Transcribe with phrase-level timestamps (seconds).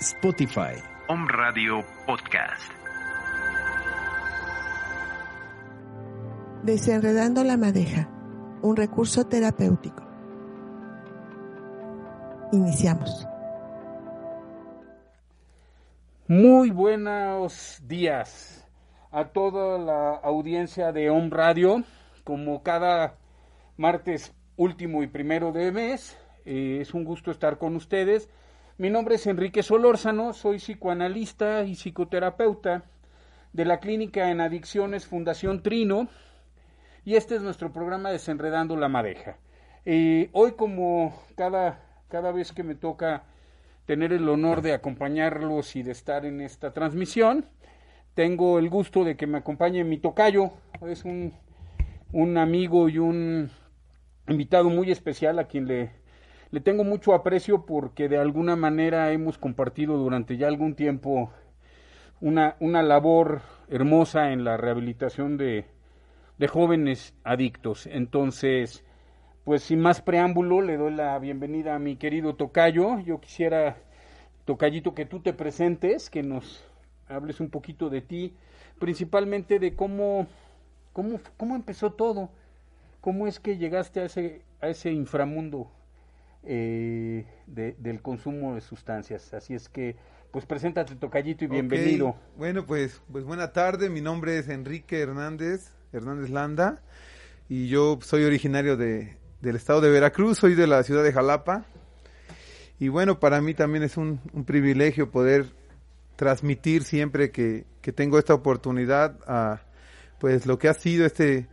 [0.00, 0.80] Spotify.
[1.08, 2.70] Om Radio Podcast.
[6.62, 8.08] Desenredando la madeja,
[8.62, 10.04] un recurso terapéutico.
[12.52, 13.26] Iniciamos.
[16.28, 18.64] Muy buenos días
[19.10, 21.82] a toda la audiencia de Om Radio.
[22.22, 23.16] Como cada
[23.76, 28.28] martes último y primero de mes, eh, es un gusto estar con ustedes.
[28.80, 32.84] Mi nombre es Enrique Solórzano, soy psicoanalista y psicoterapeuta
[33.52, 36.06] de la Clínica en Adicciones Fundación Trino
[37.04, 39.36] y este es nuestro programa Desenredando la Madeja.
[39.84, 43.24] Hoy como cada, cada vez que me toca
[43.84, 47.46] tener el honor de acompañarlos y de estar en esta transmisión,
[48.14, 50.52] tengo el gusto de que me acompañe mi tocayo,
[50.86, 51.34] es un,
[52.12, 53.50] un amigo y un
[54.28, 55.90] invitado muy especial a quien le,
[56.50, 61.30] le tengo mucho aprecio porque de alguna manera hemos compartido durante ya algún tiempo
[62.20, 65.66] una, una labor hermosa en la rehabilitación de,
[66.38, 67.86] de jóvenes adictos.
[67.86, 68.82] Entonces,
[69.44, 72.98] pues sin más preámbulo, le doy la bienvenida a mi querido Tocayo.
[73.00, 73.76] Yo quisiera,
[74.46, 76.64] Tocayito, que tú te presentes, que nos
[77.08, 78.34] hables un poquito de ti,
[78.78, 80.26] principalmente de cómo,
[80.94, 82.30] cómo, cómo empezó todo,
[83.02, 85.70] cómo es que llegaste a ese, a ese inframundo
[86.42, 89.32] eh, de, del consumo de sustancias.
[89.34, 89.96] Así es que,
[90.30, 92.16] pues preséntate, Tocayito, y bienvenido.
[92.36, 93.90] Bueno, pues, pues buena tarde.
[93.90, 96.82] Mi nombre es Enrique Hernández, Hernández Landa,
[97.48, 101.64] y yo soy originario de, del estado de Veracruz, soy de la ciudad de Jalapa.
[102.78, 105.46] Y bueno, para mí también es un, un privilegio poder
[106.16, 109.62] transmitir siempre que, que, tengo esta oportunidad a
[110.18, 111.48] pues lo que ha sido este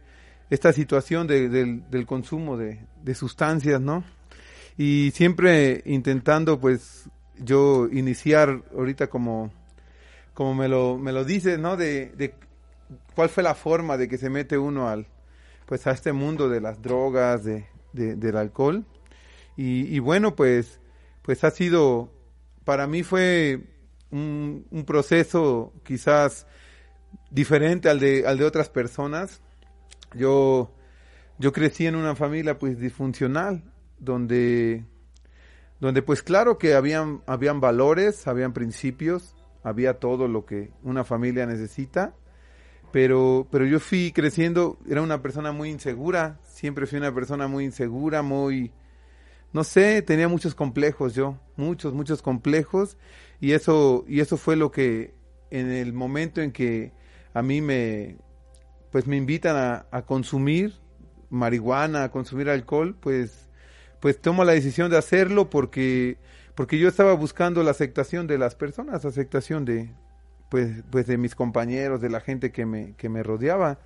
[0.50, 4.03] esta situación de, del, del consumo de, de sustancias, ¿no?
[4.78, 9.52] Y siempre intentando pues yo iniciar ahorita como
[10.34, 12.34] como me lo me lo dices no de, de,
[13.16, 15.08] cuál fue la forma de que se mete uno al
[15.66, 18.85] pues a este mundo de las drogas de, de del alcohol.
[19.58, 20.81] Y, bueno pues
[21.22, 22.12] pues ha sido
[22.66, 23.64] para mí fue
[24.12, 26.46] un, un proceso quizás
[27.31, 29.41] diferente al de al de otras personas.
[30.14, 30.74] Yo
[31.40, 33.64] yo crecí en una familia pues disfuncional
[34.00, 34.85] donde,
[35.79, 41.46] donde pues claro que habían, habían valores, habían principios, había todo lo que una familia
[41.46, 42.14] necesita,
[42.91, 47.66] pero, pero yo fui creciendo, era una persona muy insegura, siempre fui una persona muy
[47.66, 48.72] insegura, muy,
[49.52, 52.97] no sé, tenía muchos complejos yo, muchos, muchos complejos,
[53.41, 55.14] y eso, y eso fue lo que
[55.49, 56.93] en el momento en que
[57.34, 58.17] a mí me,
[58.91, 60.73] pues me invitan a, a consumir
[61.29, 63.45] marihuana, a consumir alcohol, pues
[64.00, 66.18] pues tomo la decisión de hacerlo porque
[66.56, 69.90] porque yo estaba buscando la aceptación de las personas, aceptación de
[70.50, 73.80] pues pues de mis compañeros, de la gente que me que me rodeaba.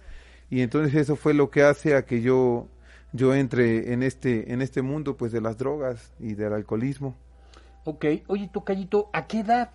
[0.49, 2.67] Y entonces eso fue lo que hace a que yo
[3.13, 7.15] yo entre en este en este mundo pues de las drogas y del alcoholismo.
[7.85, 9.71] Ok, oye Tocayito, ¿a qué edad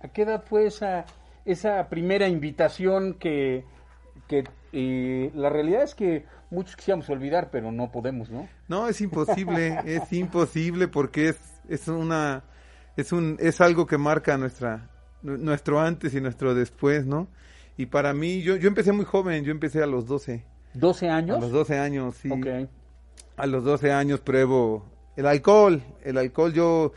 [0.00, 1.06] ¿A qué edad fue esa,
[1.44, 3.64] esa primera invitación que,
[4.28, 8.48] que eh, la realidad es que muchos quisiéramos olvidar, pero no podemos, ¿no?
[8.68, 11.38] No, es imposible, es imposible porque es,
[11.68, 12.42] es una,
[12.96, 14.88] es un, es algo que marca nuestra,
[15.22, 17.28] nu- nuestro antes y nuestro después, ¿no?
[17.76, 20.42] Y para mí, yo, yo empecé muy joven, yo empecé a los 12,
[20.74, 21.40] 12 a años.
[21.40, 22.30] los 12 años, sí.
[22.30, 22.68] Ok.
[23.36, 24.84] A los 12 años pruebo
[25.16, 26.92] el alcohol, el alcohol yo...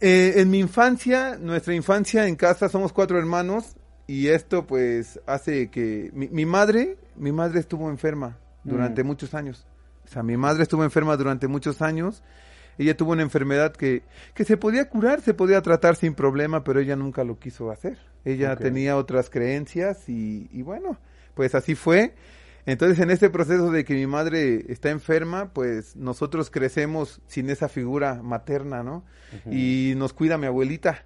[0.00, 3.76] eh, en mi infancia, nuestra infancia en casa, somos cuatro hermanos
[4.12, 9.06] y esto pues hace que mi, mi madre, mi madre estuvo enferma durante Mm.
[9.06, 9.66] muchos años.
[10.04, 12.22] O sea, mi madre estuvo enferma durante muchos años.
[12.78, 14.02] Ella tuvo una enfermedad que,
[14.34, 17.98] que se podía curar, se podía tratar sin problema, pero ella nunca lo quiso hacer.
[18.24, 20.98] Ella tenía otras creencias y, y bueno,
[21.34, 22.14] pues así fue.
[22.66, 27.68] Entonces, en este proceso de que mi madre está enferma, pues nosotros crecemos sin esa
[27.68, 29.04] figura materna, ¿no?
[29.50, 31.04] Y nos cuida mi abuelita.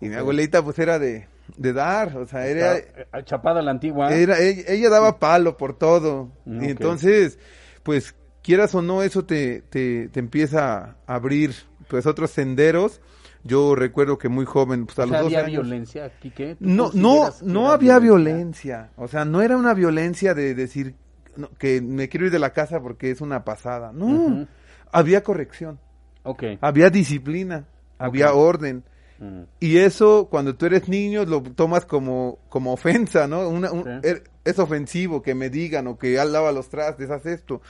[0.00, 3.70] Y mi abuelita, pues era de, de dar, o sea, era, Está, eh, Chapada la
[3.70, 4.12] antigua.
[4.14, 6.30] era, ella, ella daba palo por todo.
[6.44, 7.38] Mm, Y entonces,
[7.82, 11.54] pues, quieras o no, eso te, te, te empieza a abrir,
[11.88, 13.00] pues, otros senderos.
[13.44, 15.62] Yo recuerdo que muy joven, pues, a O los sea, 12 había años.
[15.64, 16.12] violencia.
[16.20, 16.28] ¿Tú
[16.60, 18.90] No, no, no había violencia.
[18.96, 20.94] O sea, no era una violencia de decir
[21.36, 23.92] no, que me quiero ir de la casa porque es una pasada.
[23.94, 24.46] No,
[24.90, 25.78] había corrección,
[26.24, 26.42] Ok.
[26.60, 27.64] había disciplina,
[27.96, 28.82] había orden.
[29.18, 29.42] Mm.
[29.60, 33.48] Y eso, cuando tú eres niño, lo tomas como, como ofensa, ¿no?
[33.48, 33.90] Una- un- Sí.
[34.08, 37.60] er- es ofensivo que me digan o que al lava los trastes, haz esto.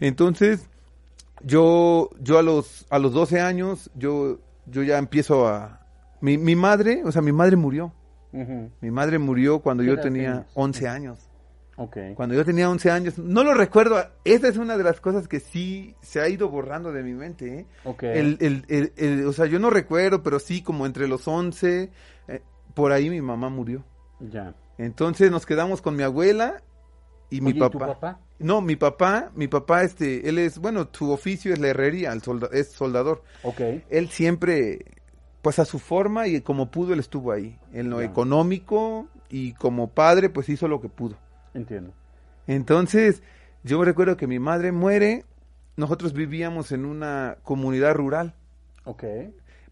[0.00, 0.68] Entonces,
[1.42, 5.80] yo, yo a los, a los 12 años, yo, yo ya empiezo a...
[6.20, 7.92] Mi, mi madre, o sea, mi madre murió.
[8.80, 10.46] Mi madre murió cuando ¿Qué yo tenía tenías?
[10.54, 11.18] 11 años.
[12.14, 15.40] Cuando yo tenía 11 años, no lo recuerdo, esa es una de las cosas que
[15.40, 17.66] sí se ha ido borrando de mi mente, ¿eh?
[18.18, 21.90] El, el, el, el- o sea, yo no recuerdo, pero sí como entre los 11,
[22.28, 22.42] eh,
[22.74, 23.84] por ahí mi mamá murió.
[24.20, 24.54] Ya.
[24.78, 26.62] Entonces nos quedamos con mi abuela
[27.28, 27.72] y mi Oye, ¿y papá.
[27.72, 28.20] tu papá?
[28.38, 32.22] No, mi papá, mi papá, este, él es, bueno, su oficio es la herrería, el
[32.22, 33.22] solda- es soldador.
[33.42, 33.60] Ok.
[33.90, 34.84] Él siempre,
[35.42, 37.58] pues a su forma y como pudo, él estuvo ahí.
[37.72, 41.16] En lo económico y como padre, pues hizo lo que pudo.
[41.56, 41.92] Entiendo.
[42.46, 43.22] Entonces,
[43.64, 45.24] yo recuerdo que mi madre muere,
[45.76, 48.34] nosotros vivíamos en una comunidad rural.
[48.84, 49.04] Ok.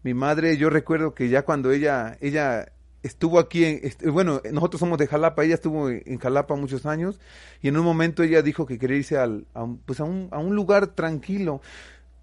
[0.03, 2.71] Mi madre, yo recuerdo que ya cuando ella, ella
[3.01, 7.19] estuvo aquí, en, est- bueno, nosotros somos de Jalapa, ella estuvo en Jalapa muchos años
[7.61, 10.27] y en un momento ella dijo que quería irse al, a, un, pues a, un,
[10.31, 11.61] a un lugar tranquilo,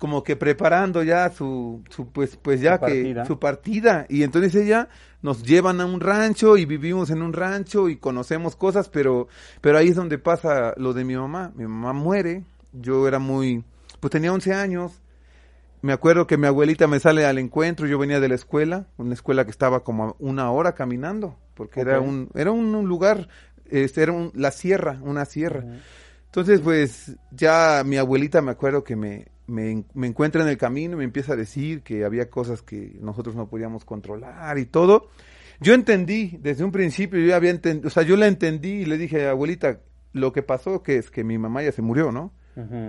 [0.03, 3.25] como que preparando ya su, su pues, pues ya Su que partida.
[3.25, 4.89] su partida y entonces ella
[5.23, 9.29] nos llevan a un rancho y vivimos en un rancho y conocemos cosas, pero,
[9.61, 11.53] pero ahí es donde pasa lo de mi mamá.
[11.55, 13.63] Mi mamá muere, yo era muy,
[14.01, 15.01] pues tenía 11 años,
[15.83, 19.15] me acuerdo que mi abuelita me sale al encuentro, yo venía de la escuela, una
[19.15, 23.29] escuela que estaba como a una hora caminando, porque era un, era un, un lugar,
[23.71, 25.65] este, era un- la sierra, una sierra.
[26.27, 30.95] Entonces, pues, ya mi abuelita me acuerdo que me, me, me encuentra en el camino
[30.95, 35.09] y me empieza a decir que había cosas que nosotros no podíamos controlar y todo.
[35.61, 38.99] Yo entendí, desde un principio, yo había entendido, o sea, yo la entendí y le
[38.99, 39.81] dije, abuelita,
[40.13, 42.33] lo que pasó que es que mi mamá ya se murió, ¿no?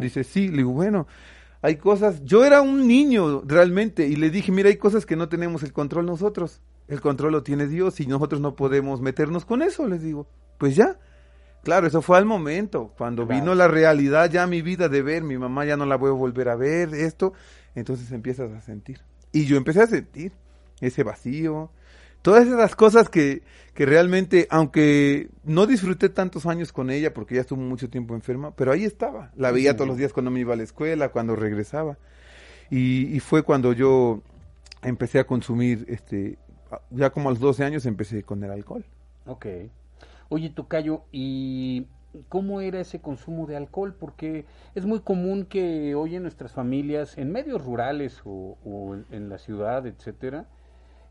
[0.02, 1.08] Dice, sí, le digo, bueno,
[1.62, 5.30] hay cosas, yo era un niño realmente y le dije, mira, hay cosas que no
[5.30, 9.62] tenemos el control nosotros, el control lo tiene Dios y nosotros no podemos meternos con
[9.62, 10.28] eso, les digo,
[10.58, 11.00] pues ya.
[11.64, 13.42] Claro, eso fue al momento, cuando Claro.
[13.42, 16.14] vino la realidad ya mi vida de ver, mi mamá ya no la voy a
[16.14, 17.34] volver a ver, esto,
[17.74, 19.00] entonces empiezas a sentir.
[19.32, 20.34] Y yo empecé a sentir
[20.82, 21.72] ese vacío,
[22.22, 23.44] todas esas cosas que,
[23.74, 28.52] que realmente, aunque no disfruté tantos años con ella, porque ella estuvo mucho tiempo enferma,
[28.56, 29.32] pero ahí estaba.
[29.36, 31.98] La veía todos los días cuando me iba a la escuela, cuando regresaba.
[32.70, 34.22] Y, y fue cuando yo
[34.82, 36.38] empecé a consumir, este,
[36.92, 38.86] ya como a los 12 años empecé con el alcohol.
[39.26, 39.46] Ok.
[40.30, 41.88] Oye, Tocayo, ¿y
[42.30, 43.96] cómo era ese consumo de alcohol?
[44.00, 49.38] Porque es muy común que hoy en nuestras familias, en medios rurales o, en, la
[49.38, 50.46] ciudad, etcétera,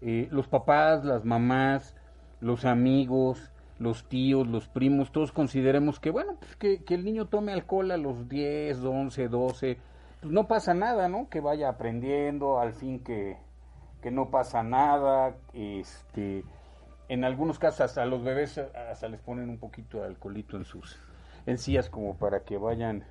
[0.00, 1.97] eh, los papás, las mamás,
[2.40, 7.26] los amigos, los tíos, los primos, todos consideremos que, bueno, pues que, que el niño
[7.26, 9.78] tome alcohol a los 10, 11, 12,
[10.21, 11.28] pues no pasa nada, ¿no?
[11.28, 13.38] Que vaya aprendiendo, al fin que,
[14.00, 16.45] que no pasa nada, este
[17.09, 20.99] en algunos casos a los bebés hasta les ponen un poquito de alcoholito en sus
[21.47, 23.04] encías como para que vayan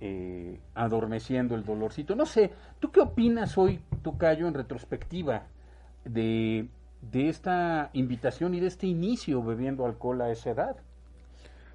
[0.00, 2.14] eh, adormeciendo el dolorcito.
[2.14, 5.46] No sé, ¿tú qué opinas hoy, Tocayo, en retrospectiva
[6.04, 6.68] de,
[7.02, 10.76] de esta invitación y de este inicio bebiendo alcohol a esa edad?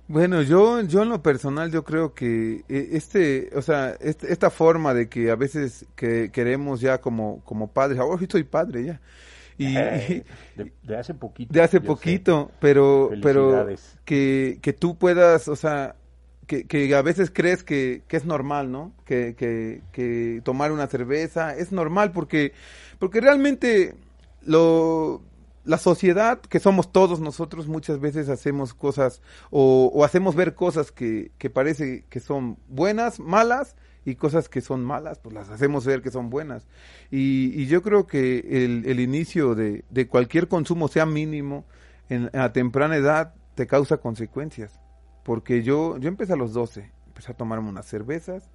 [0.07, 4.51] Bueno, yo, yo en lo personal yo creo que eh, este, o sea, este- esta
[4.51, 8.85] forma de que a veces que queremos ya como, como padres, ahora sí soy padre
[8.85, 9.01] ya,
[9.57, 11.53] Y, Eh, de, de hace poquito.
[11.53, 11.81] de hace sé.
[11.81, 13.71] poquito, pero, pero
[14.05, 15.95] que, que tú puedas, o sea,
[16.47, 18.93] que, que a veces crees que, que es normal, ¿no?
[19.05, 22.53] Que, que, que tomar una cerveza es normal porque,
[22.99, 23.95] porque realmente
[24.41, 25.21] lo,
[25.63, 30.91] la sociedad, que somos todos nosotros, muchas veces hacemos cosas o, o hacemos ver cosas
[30.91, 35.85] que, que parece que son buenas, malas, y cosas que son malas, pues las hacemos
[35.85, 36.67] ver que son buenas.
[37.11, 41.65] Y, y yo creo que el, el inicio de, de cualquier consumo, sea mínimo,
[42.09, 44.79] en, a temprana edad, te causa consecuencias.
[45.23, 48.51] Porque yo, yo empecé a los 12, empecé a tomarme unas cervezas,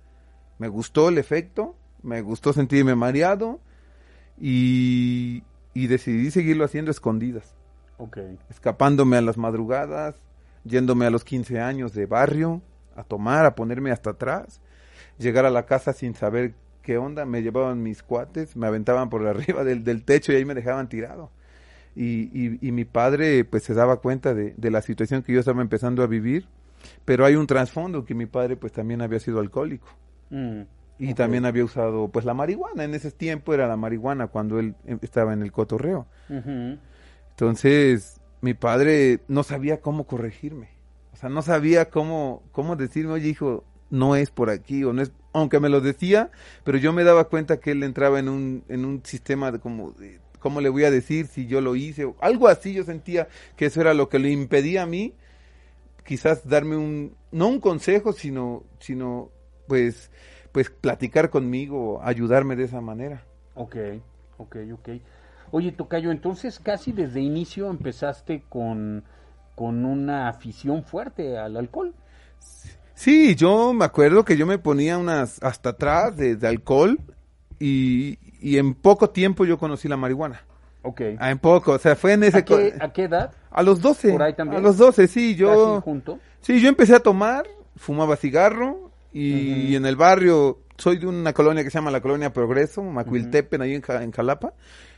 [0.58, 3.60] me gustó el efecto, me gustó sentirme mareado
[4.38, 7.56] y, y decidí seguirlo haciendo escondidas,
[7.98, 8.18] Ok.
[8.48, 10.16] escapándome a las madrugadas,
[10.64, 12.62] yéndome a los 15 años de barrio,
[12.94, 14.60] a tomar, a ponerme hasta atrás,
[15.20, 19.26] llegar a la casa sin saber qué onda, me llevaban mis cuates, me aventaban por
[19.28, 21.30] arriba del, del techo y ahí me dejaban tirado.
[21.94, 25.40] Y, y, y mi padre pues se daba cuenta de, de la situación que yo
[25.40, 26.46] estaba empezando a vivir,
[27.04, 29.88] pero hay un trasfondo que mi padre pues también había sido alcohólico
[30.30, 30.62] Mm,
[30.98, 34.76] y también había usado pues la marihuana, en ese tiempo era la marihuana cuando él
[34.86, 36.06] eh, estaba en el cotorreo.
[37.30, 40.68] Entonces, mi padre no sabía cómo corregirme.
[41.12, 45.02] O sea, no sabía cómo, cómo decirme, oye, hijo, no es por aquí, o no
[45.02, 46.30] es, aunque me lo decía,
[46.64, 49.92] pero yo me daba cuenta que él entraba en un, en un sistema de como,
[49.92, 52.04] de, ¿cómo le voy a decir si yo lo hice?
[52.04, 55.14] O algo así, yo sentía que eso era lo que le impedía a mí,
[56.04, 59.30] quizás darme un, no un consejo, sino, sino,
[59.66, 60.10] pues,
[60.52, 63.24] pues platicar conmigo, ayudarme de esa manera.
[63.54, 63.76] Ok,
[64.38, 64.88] ok, ok.
[65.52, 69.04] Oye, Tocayo, entonces casi desde inicio empezaste con,
[69.56, 71.92] con una afición fuerte al alcohol.
[72.38, 72.70] Sí,
[73.36, 76.98] yo me acuerdo que yo me ponía unas hasta atrás de, de alcohol
[77.58, 80.42] y, y en poco tiempo yo conocí la marihuana.
[80.82, 81.02] Ok.
[81.18, 82.38] Ah, en poco, o sea, fue en ese...
[82.38, 83.32] ¿A qué, a qué edad?
[83.50, 84.12] a los 12.
[84.12, 84.60] por ahí también?
[84.60, 85.74] A los 12, sí, yo...
[85.74, 86.18] Casi junto.
[86.40, 91.62] Sí, yo empecé a tomar, fumaba cigarro y en el barrio, soy de una colonia
[91.62, 94.54] que se llama la Colonia Progreso, Macuiltepen, ahí en, en Jalapa.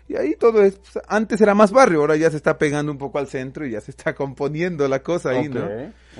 [0.09, 2.99] Y ahí todo es, pues, antes era más barrio, ahora ya se está pegando un
[2.99, 5.65] poco al centro y ya se está componiendo la cosa ahí, ok, ¿no?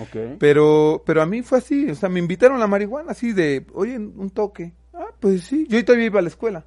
[0.03, 0.37] ok.
[0.39, 3.67] Pero, pero a mí fue así, o sea, me invitaron a la marihuana así de,
[3.75, 4.73] oye, un toque.
[4.95, 6.67] Ah, pues sí, yo todavía iba a la escuela,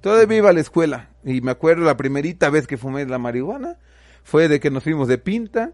[0.00, 1.10] todavía iba a la escuela.
[1.24, 3.78] Y me acuerdo la primerita vez que fumé la marihuana,
[4.22, 5.72] fue de que nos fuimos de pinta.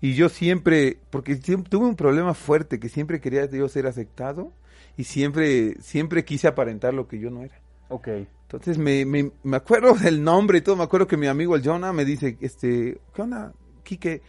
[0.00, 4.52] Y yo siempre, porque siempre, tuve un problema fuerte, que siempre quería yo ser aceptado.
[4.96, 7.61] Y siempre, siempre quise aparentar lo que yo no era.
[7.92, 8.08] Ok.
[8.42, 11.62] Entonces me, me, me acuerdo del nombre y todo, me acuerdo que mi amigo el
[11.64, 14.22] Jonah me dice, este, ¿qué onda, Quique?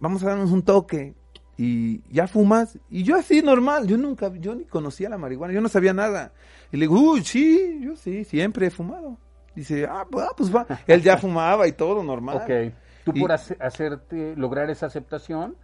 [0.00, 1.14] Vamos a darnos un toque.
[1.58, 2.78] Y ya fumas.
[2.90, 6.32] Y yo así normal, yo nunca, yo ni conocía la marihuana, yo no sabía nada.
[6.70, 9.16] Y le digo, uy, sí, yo sí, siempre he fumado.
[9.54, 10.66] Dice, ah, pues, ah, pues va.
[10.86, 12.36] Él ya fumaba y todo normal.
[12.42, 12.74] Ok.
[13.06, 15.56] Tú Y- por hace- hacerte, lograr esa aceptación,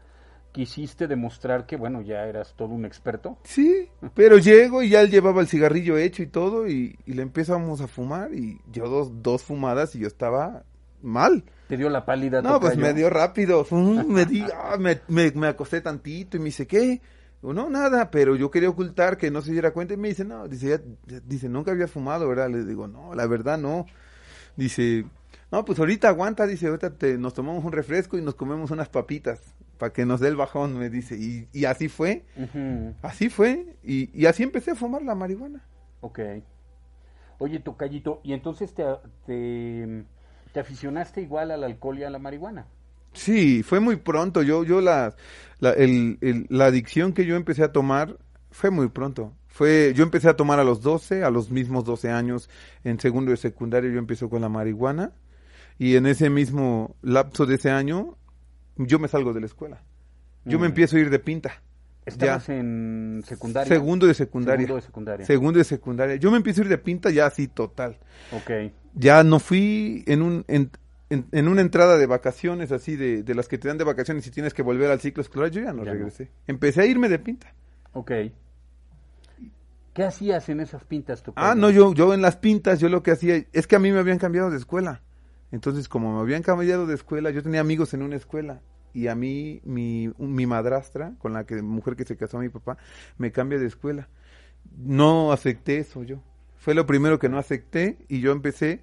[0.52, 3.38] quisiste demostrar que, bueno, ya eras todo un experto.
[3.44, 7.22] Sí, pero llego y ya él llevaba el cigarrillo hecho y todo y, y le
[7.22, 10.64] empezamos a fumar y yo dos, dos fumadas y yo estaba
[11.02, 11.44] mal.
[11.68, 12.42] Te dio la pálida.
[12.42, 13.66] No, pues me dio rápido,
[14.06, 17.00] me, di, ah, me, me, me acosté tantito y me dice, ¿qué?
[17.42, 20.46] No, nada, pero yo quería ocultar que no se diera cuenta y me dice, no,
[20.46, 20.68] dice,
[21.06, 22.48] ya- dice, nunca había fumado, ¿verdad?
[22.50, 23.86] Le digo, no, la verdad no.
[24.56, 25.06] Dice,
[25.50, 28.88] no, pues ahorita aguanta, dice, ahorita te, nos tomamos un refresco y nos comemos unas
[28.88, 29.40] papitas
[29.82, 31.16] para que nos dé el bajón, me dice.
[31.16, 32.94] Y, y así fue, Ujú.
[33.02, 35.66] así fue, y, y así empecé a fumar la marihuana.
[36.02, 36.20] Ok.
[37.38, 38.84] Oye, Tocayito, ¿y entonces te,
[39.26, 40.04] te,
[40.52, 42.68] te aficionaste igual al alcohol y a la marihuana?
[43.12, 44.42] Sí, fue muy pronto.
[44.44, 45.16] Yo, yo la,
[45.58, 48.18] la, el- el- la adicción que yo empecé a tomar
[48.52, 49.32] fue muy pronto.
[49.48, 52.48] Fue, yo empecé a tomar a los 12, a los mismos 12 años,
[52.84, 55.10] en segundo de secundaria yo empecé con la marihuana
[55.76, 58.16] y en ese mismo lapso de ese año
[58.86, 59.82] yo me salgo de la escuela.
[60.44, 60.70] Yo me Mm.
[60.70, 61.62] empiezo a ir de pinta.
[62.04, 62.54] ¿Estabas Ya.
[62.56, 63.68] en secundaria?
[63.72, 64.66] Segundo de secundaria.
[64.66, 65.26] Segundo de secundaria.
[65.26, 66.16] Segundo de secundaria.
[66.16, 67.98] Yo me empiezo a ir de pinta ya así total.
[68.32, 68.72] Ok.
[68.94, 70.70] ya no fui en un en,
[71.08, 74.26] en- en una entrada de vacaciones así de, de las que te dan de vacaciones
[74.26, 75.98] y tienes que volver al ciclo escolar, yo ya no Ya no.
[75.98, 76.30] regresé.
[76.46, 77.54] Empecé a irme de pinta.
[77.92, 78.10] Ok.
[79.94, 81.46] ¿Qué hacías en esas pintas, Tocayo?
[81.46, 83.92] Ah, no, yo yo en las pintas yo lo que hacía es que a mí
[83.92, 85.02] me habían cambiado de escuela.
[85.52, 88.60] Entonces, como me habían cambiado de escuela, yo tenía amigos en una escuela
[88.94, 92.76] y a mí mi mi madrastra con la que mujer que se casó mi papá
[93.18, 94.08] me cambia de escuela.
[94.78, 96.18] No acepté eso yo.
[96.58, 98.80] Fue lo primero que no acepté y yo empecé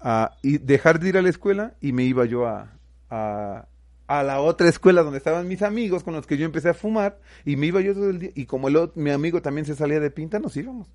[0.00, 2.72] a y dejar de ir a la escuela y me iba yo a,
[3.10, 3.66] a,
[4.06, 7.18] a la otra escuela donde estaban mis amigos con los que yo empecé a fumar
[7.44, 9.74] y me iba yo todo el día y como el ot- mi amigo también se
[9.74, 10.88] salía de pinta, nos íbamos.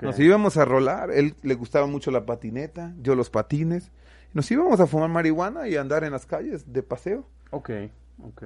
[0.00, 3.90] Nos íbamos a rolar, él le gustaba mucho la patineta, yo los patines
[4.34, 7.26] Nos íbamos a fumar marihuana y a andar en las calles de paseo.
[7.50, 7.70] Ok,
[8.24, 8.42] ok.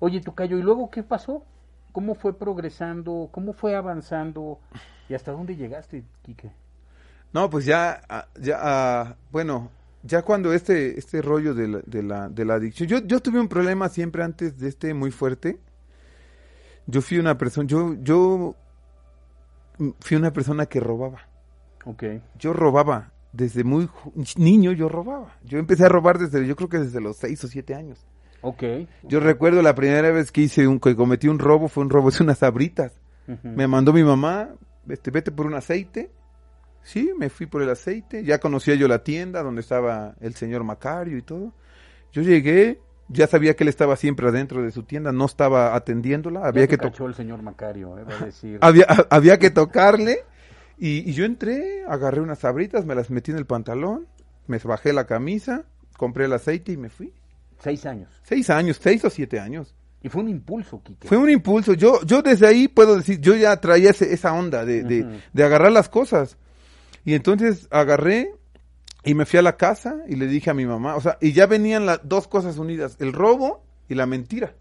[0.00, 1.44] Oye, Tocayo, ¿y luego qué pasó?
[1.92, 3.28] ¿Cómo fue progresando?
[3.32, 4.60] ¿Cómo fue avanzando?
[5.08, 6.52] ¿Y hasta dónde llegaste, Quique?
[7.32, 9.70] No, pues ya, ah, ya, ah, bueno,
[10.02, 13.40] ya cuando este, este rollo de la, de la, de la adicción, yo, yo tuve
[13.40, 15.60] un problema siempre antes de este muy fuerte.
[16.86, 18.54] Yo fui una persona, yo, yo
[20.00, 21.28] fui una persona que robaba.
[21.84, 22.04] Ok.
[22.38, 23.12] Yo robaba.
[23.32, 23.90] Desde muy
[24.36, 25.36] niño yo robaba.
[25.44, 28.06] Yo empecé a robar desde, yo creo que desde los seis o siete años.
[28.40, 28.62] Ok.
[29.02, 32.10] Yo recuerdo la primera vez que hice un, que cometí un robo, fue un robo
[32.10, 32.92] de unas sabritas.
[33.42, 34.48] Me mandó mi mamá,
[34.88, 36.10] este, vete por un aceite.
[36.82, 38.24] Sí, me fui por el aceite.
[38.24, 41.52] Ya conocía yo la tienda donde estaba el señor Macario y todo.
[42.10, 46.46] Yo llegué, ya sabía que él estaba siempre adentro de su tienda, no estaba atendiéndola,
[46.46, 48.58] había Ya que, te cachó el señor Macario, eh, va a decir.
[48.62, 50.24] había, había que tocarle.
[50.78, 54.06] Y, y yo entré, agarré unas sabritas, me las metí en el pantalón,
[54.46, 55.64] me bajé la camisa,
[55.98, 57.12] compré el aceite y me fui.
[57.58, 58.08] Seis años.
[58.22, 59.74] Seis años, seis o siete años.
[60.02, 61.08] Y fue un impulso, Quique.
[61.08, 61.74] Fue un impulso.
[61.74, 64.84] Yo, yo desde ahí puedo decir, yo ya traía ese- esa onda de,
[65.32, 66.36] de, agarrar las cosas.
[67.04, 68.32] Y entonces agarré
[69.02, 71.32] y me fui a la casa y le dije a mi mamá, o sea, y
[71.32, 74.54] ya venían las dos cosas unidas, el robo y la mentira.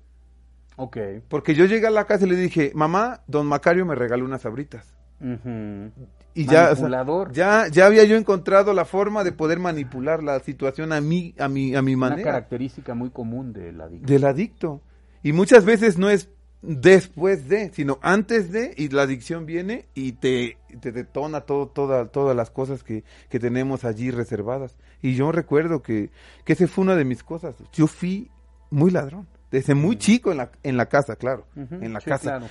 [0.75, 0.97] Ok.
[1.27, 4.41] Porque yo llegué a la casa y le dije, mamá, don Macario me regaló unas
[4.41, 4.95] sabritas.
[5.19, 5.91] Ujú.
[6.37, 7.31] Y ya, o sea, Manipulador.
[7.33, 11.47] ya, ya había yo encontrado la forma de poder manipular la situación a mí, a
[11.47, 12.23] mi, a mi Una manera.
[12.31, 14.05] característica muy común del adicto.
[14.13, 14.81] del adicto.
[15.23, 16.29] Y muchas veces no es
[16.61, 22.07] después de, sino antes de, y la adicción viene y te, te detona todo, toda,
[22.09, 24.75] todas las cosas que, que tenemos allí reservadas.
[25.01, 26.11] Y yo recuerdo que,
[26.45, 27.55] que esa fue una de mis cosas.
[27.73, 28.29] Yo fui
[28.69, 32.23] muy ladrón, desde muy chico en la, en la casa, claro, en la sí, casa.
[32.37, 32.45] claro.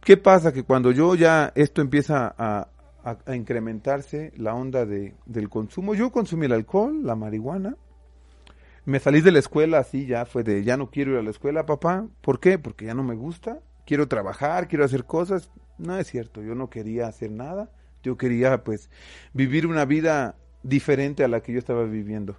[0.00, 0.52] ¿Qué pasa?
[0.52, 2.68] Que cuando yo ya esto empieza a,
[3.10, 7.76] a- a incrementarse, la onda de, del consumo, yo consumí el alcohol, la marihuana,
[8.84, 11.30] me salí de la escuela así, ya fue de, ya no quiero ir a la
[11.30, 12.06] escuela, papá.
[12.22, 12.58] ¿Por qué?
[12.58, 15.50] Porque ya no me gusta, quiero trabajar, quiero hacer cosas.
[15.76, 17.70] No es cierto, yo no quería hacer nada,
[18.02, 18.88] yo quería pues
[19.34, 22.36] vivir una vida diferente a la que yo estaba viviendo.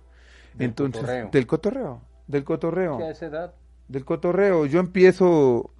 [0.55, 1.29] Del Entonces, cotorreo.
[1.31, 3.53] del cotorreo, del cotorreo a esa edad.
[3.87, 4.65] del cotorreo.
[4.65, 5.71] Yo empiezo,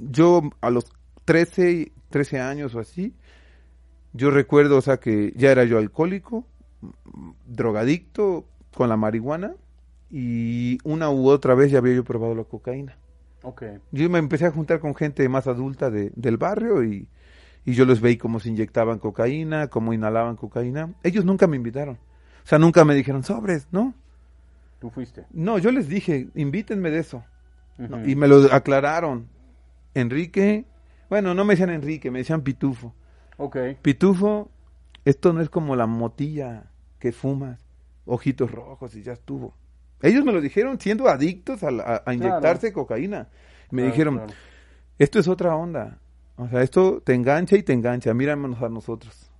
[0.00, 0.84] yo a los
[1.24, 3.12] 13, 13 años o así,
[4.16, 6.44] yo recuerdo, o sea, que ya era yo alcohólico,
[7.46, 9.54] drogadicto con la marihuana
[10.10, 12.96] y una u otra vez ya había yo probado la cocaína.
[13.42, 13.62] Ok.
[13.92, 17.08] Yo me empecé a juntar con gente más adulta de- del barrio y,
[17.64, 20.94] y yo los veí cómo se inyectaban cocaína, cómo inhalaban cocaína.
[21.02, 21.94] Ellos nunca me invitaron.
[21.96, 23.94] O sea, nunca me dijeron sobres, ¿no?
[24.80, 25.24] Tú fuiste.
[25.30, 27.24] No, yo les dije, invítenme de eso.
[27.78, 29.26] No, y me lo aclararon.
[29.94, 30.64] Enrique,
[31.08, 32.94] bueno, no me decían Enrique, me decían Pitufo.
[33.36, 33.56] Ok.
[33.82, 34.50] Pitufo,
[35.04, 36.64] esto no es como la motilla
[36.98, 37.60] que fumas,
[38.06, 39.54] ojitos rojos y ya estuvo.
[40.02, 43.28] Ellos me lo dijeron siendo adictos a, a- a inyectarse cocaína.
[43.70, 44.32] Me Claro, dijeron, claro.
[44.98, 45.98] esto es otra onda.
[46.36, 48.12] O sea, esto te engancha y te engancha.
[48.12, 49.30] Míranos a nosotros.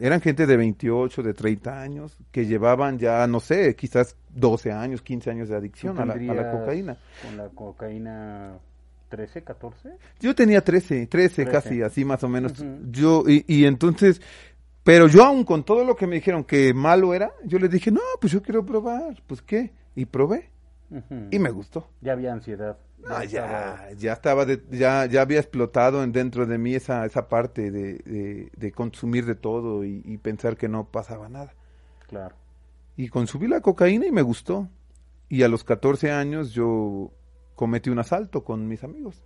[0.00, 5.02] Eran gente de 28, de 30 años, que llevaban ya, no sé, quizás 12 años,
[5.02, 6.96] 15 años de ¿Tú adicción a la, a la cocaína.
[7.24, 8.58] Con la cocaína
[9.08, 9.90] 13, 14.
[10.20, 11.50] Yo tenía 13, 13, 13.
[11.50, 12.52] casi, así más o menos.
[12.90, 14.20] Yo, y, y entonces,
[14.84, 17.90] pero yo aún con todo lo que me dijeron que malo era, yo les dije,
[17.90, 20.50] no, pues yo quiero probar, pues qué, y probé,
[21.30, 21.88] y me gustó.
[22.00, 22.78] Ya había ansiedad.
[22.98, 27.04] No, estaba- ya, ya estaba, de- ya, ya había explotado en dentro de mí esa,
[27.06, 31.54] esa parte de, de, de consumir de todo y, y pensar que no pasaba nada.
[32.08, 32.34] Claro.
[32.96, 34.68] Y consumí la cocaína y me gustó.
[35.28, 37.12] Y a los 14 años yo
[37.58, 39.20] cometí un asalto con mis amigos.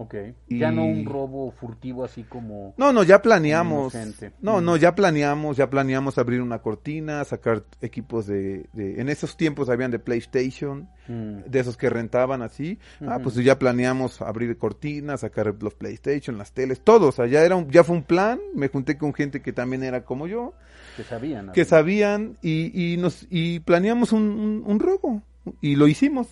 [0.00, 0.14] Ok.
[0.46, 2.72] Y- Ya no un robo furtivo así como...
[2.76, 3.92] No, no, ya planeamos.
[4.40, 4.64] No, Mm.
[4.64, 9.68] no, ya planeamos, ya planeamos abrir una cortina, sacar equipos de, de- en esos tiempos
[9.68, 11.50] habían de PlayStation, Mm.
[11.50, 12.78] de esos que rentaban así.
[13.04, 17.42] Ah, pues ya planeamos abrir cortinas, sacar los PlayStation, las teles, todo, o sea, ya
[17.44, 20.52] era un, ya fue un plan, me junté con gente que también era como yo,
[20.96, 21.50] Que sabían.
[21.50, 25.22] que sabían y, y nos y planeamos un, un- un robo
[25.60, 26.28] y lo hicimos,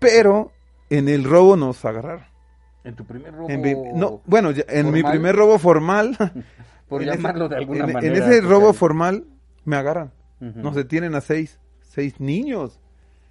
[0.00, 0.50] pero
[0.90, 2.24] en el robo nos agarraron.
[2.84, 3.48] En tu primer robo...
[3.48, 5.12] En mi- no, bueno, en mi formal.
[5.12, 6.16] primer robo formal,
[6.88, 8.14] Por ese- llamarlo de alguna en, en manera.
[8.18, 9.24] ese robo formal
[9.64, 10.12] me agarran.
[10.40, 12.78] Nos detienen a seis, seis niños.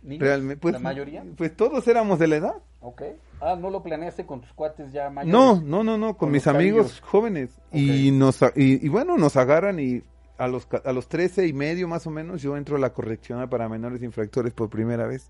[0.01, 0.21] ¿Niños?
[0.21, 1.23] Realmente, pues, ¿La mayoría?
[1.37, 2.55] Pues todos éramos de la edad.
[2.81, 3.03] Ok.
[3.39, 5.31] Ah, ¿no lo planeaste con tus cuates ya mayores?
[5.31, 7.51] No, no, no, no, con, Con mis amigos jóvenes.
[7.71, 10.01] Y, nos, y, y bueno, nos agarran y
[10.37, 13.47] a los, a los 13 y medio más o menos yo entro a la correccional
[13.47, 15.29] para menores infractores por primera vez.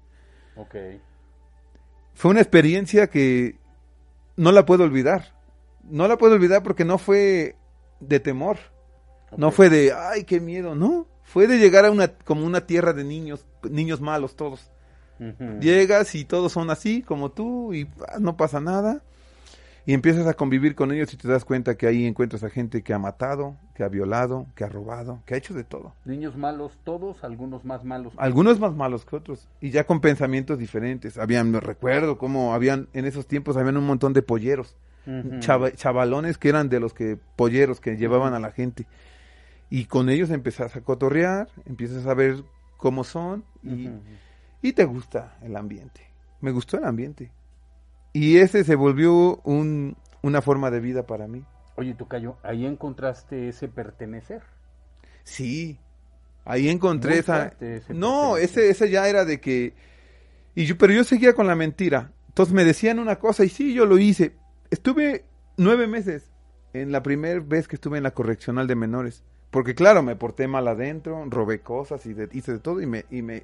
[0.55, 0.75] Ok.
[2.13, 3.57] Fue una experiencia que
[4.35, 5.33] no la puedo olvidar.
[5.83, 7.55] No la puedo olvidar porque no fue
[7.99, 8.57] de temor.
[9.35, 11.07] No fue de, ay, qué miedo, no.
[11.23, 14.69] Fue de llegar a una, como una tierra de niños, niños malos todos.
[15.61, 19.03] Llegas y todos son así, como tú, y ah, no pasa nada.
[19.85, 22.83] Y empiezas a convivir con ellos y te das cuenta que ahí encuentras a gente
[22.83, 25.93] que ha matado, que ha violado, que ha robado, que ha hecho de todo.
[26.05, 28.13] Niños malos todos, algunos más malos.
[28.17, 31.17] Algunos más malos que otros, y ya con pensamientos diferentes.
[31.17, 34.77] Habían, me recuerdo cómo habían, en esos tiempos habían un montón de polleros,
[35.41, 38.87] chava- chavalones que eran de los que, polleros que llevaban a la gente.
[39.69, 42.41] Y con ellos empezás a cotorrear, empiezas a ver
[42.77, 43.89] cómo son, y,
[44.61, 46.01] y te gusta el ambiente.
[46.39, 47.31] Me gustó el ambiente.
[48.13, 51.43] Y ese se volvió un, una forma de vida para mí.
[51.75, 54.43] Oye, Tocayo, ahí encontraste ese pertenecer.
[55.23, 55.79] Sí,
[56.45, 57.47] ahí encontré Muy esa...
[57.59, 59.73] ese no, ese, ese ya era de que...
[60.53, 62.11] Y yo, pero yo seguía con la mentira.
[62.27, 64.35] Entonces me decían una cosa y sí, yo lo hice.
[64.69, 65.25] Estuve
[65.57, 66.31] nueve meses
[66.73, 69.23] en la primera vez que estuve en la correccional de menores.
[69.49, 73.05] Porque claro, me porté mal adentro, robé cosas y de- hice de todo y me,
[73.09, 73.43] y me...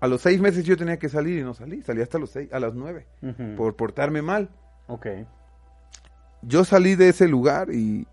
[0.00, 1.82] A los seis meses yo tenía que salir y no salí.
[1.82, 3.06] Salí hasta los seis, a las nueve,
[3.56, 4.50] por portarme mal.
[4.88, 5.06] Ok.
[6.42, 8.06] Yo salí de ese lugar y,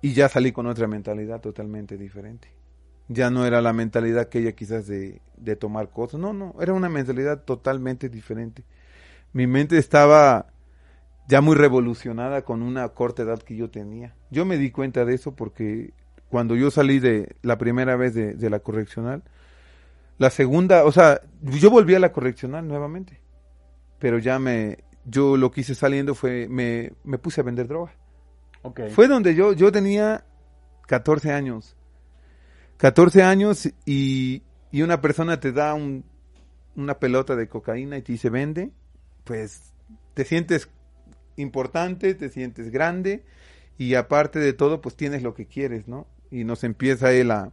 [0.00, 2.48] y ya salí con otra mentalidad totalmente diferente.
[3.08, 6.20] Ya no era la mentalidad aquella quizás de, de tomar cosas.
[6.20, 8.64] No, no, era una mentalidad totalmente diferente.
[9.32, 10.46] Mi mente estaba
[11.28, 14.14] ya muy revolucionada con una corta edad que yo tenía.
[14.30, 15.92] Yo me di cuenta de eso porque
[16.30, 19.22] cuando yo salí de la primera vez de, de la correccional,
[20.22, 23.20] la segunda, o sea, yo volví a la correccional nuevamente,
[23.98, 27.92] pero ya me, yo lo que hice saliendo fue, me, me puse a vender droga.
[28.94, 30.24] Fue donde yo, yo tenía
[30.86, 31.74] 14 años.
[32.76, 36.04] 14 años y, y una persona te da un,
[36.76, 38.70] una pelota de cocaína y te dice vende,
[39.24, 39.72] pues
[40.14, 40.68] te sientes
[41.34, 43.24] importante, te sientes grande
[43.76, 46.06] y aparte de todo pues tienes lo que quieres, ¿no?
[46.30, 47.50] Y nos empieza él a,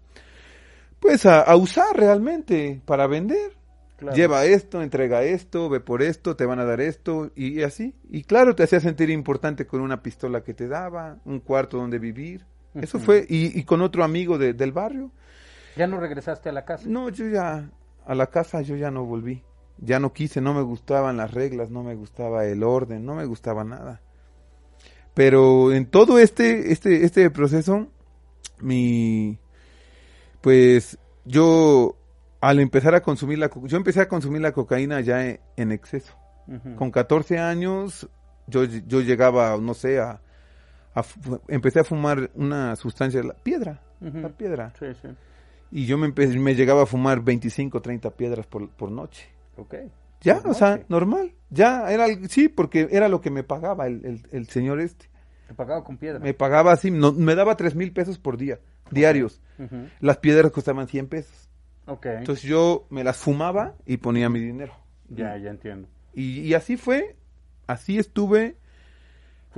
[0.99, 3.57] pues a, a usar realmente para vender.
[3.97, 4.15] Claro.
[4.15, 7.93] Lleva esto, entrega esto, ve por esto, te van a dar esto y así.
[8.09, 11.99] Y claro, te hacía sentir importante con una pistola que te daba, un cuarto donde
[11.99, 12.45] vivir.
[12.75, 15.11] Eso fue, y, y con otro amigo de- del barrio.
[15.75, 16.85] ¿Ya no regresaste a la casa?
[16.87, 17.69] No, yo ya,
[18.05, 19.43] a la casa yo ya no volví.
[19.79, 23.25] Ya no quise, no me gustaban las reglas, no me gustaba el orden, no me
[23.25, 24.01] gustaba nada.
[25.13, 27.87] Pero en todo este, este, este proceso,
[28.61, 29.39] mi,
[30.41, 31.95] pues yo
[32.41, 36.13] al empezar a consumir la, yo empecé a consumir la cocaína ya en, en exceso.
[36.77, 38.09] Con 14 años
[38.47, 40.19] yo, yo llegaba, no sé, a,
[41.47, 44.73] empecé a fumar una sustancia, la piedra, la piedra.
[44.79, 45.09] Sí, sí.
[45.71, 49.27] Y yo me, me llegaba a fumar 25, 30 piedras por, por noche.
[49.57, 49.75] Ok.
[50.21, 51.33] Ya, Por o sea, normal.
[51.51, 55.05] Ya, era, sí, porque era lo que me pagaba el, el, el señor este.
[55.47, 56.19] Te pagaba con piedra.
[56.19, 58.59] Me pagaba así, no- me daba 3 mil pesos por día,
[58.91, 59.41] diarios.
[59.99, 61.49] Las piedras costaban 100 pesos.
[61.85, 62.05] Ok.
[62.05, 64.73] Entonces yo me las fumaba y ponía mi dinero.
[65.09, 65.87] ya, ya entiendo.
[66.13, 67.15] Y, y así fue,
[67.67, 68.57] así estuve